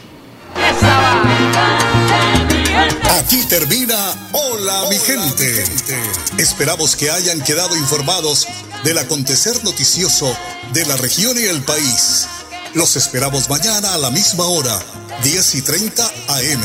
Aquí 3.22 3.38
termina 3.46 3.96
Hola, 4.32 4.88
mi 4.90 4.98
gente. 4.98 5.64
Esperamos 6.40 6.96
que 6.96 7.12
hayan 7.12 7.40
quedado 7.42 7.78
informados 7.78 8.48
del 8.84 8.98
acontecer 8.98 9.64
noticioso 9.64 10.36
de 10.74 10.88
la 10.88 10.98
región 10.98 11.38
y 11.40 11.44
el 11.44 11.62
país. 11.62 12.26
Los 12.74 12.96
esperamos 12.96 13.48
mañana 13.48 13.94
a 13.94 14.00
la 14.00 14.10
misma 14.10 14.46
hora, 14.46 14.80
10 15.24 15.56
y 15.56 15.62
30 15.62 16.04
AM. 16.30 16.64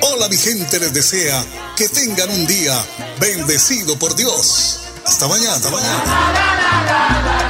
Hola 0.00 0.28
mi 0.28 0.36
gente 0.36 0.80
les 0.80 0.92
desea 0.92 1.44
que 1.76 1.88
tengan 1.88 2.28
un 2.28 2.44
día 2.48 2.76
bendecido 3.20 3.96
por 3.96 4.16
Dios. 4.16 4.80
Hasta 5.06 5.28
mañana, 5.28 5.54
hasta 5.54 5.70
mañana. 5.70 7.43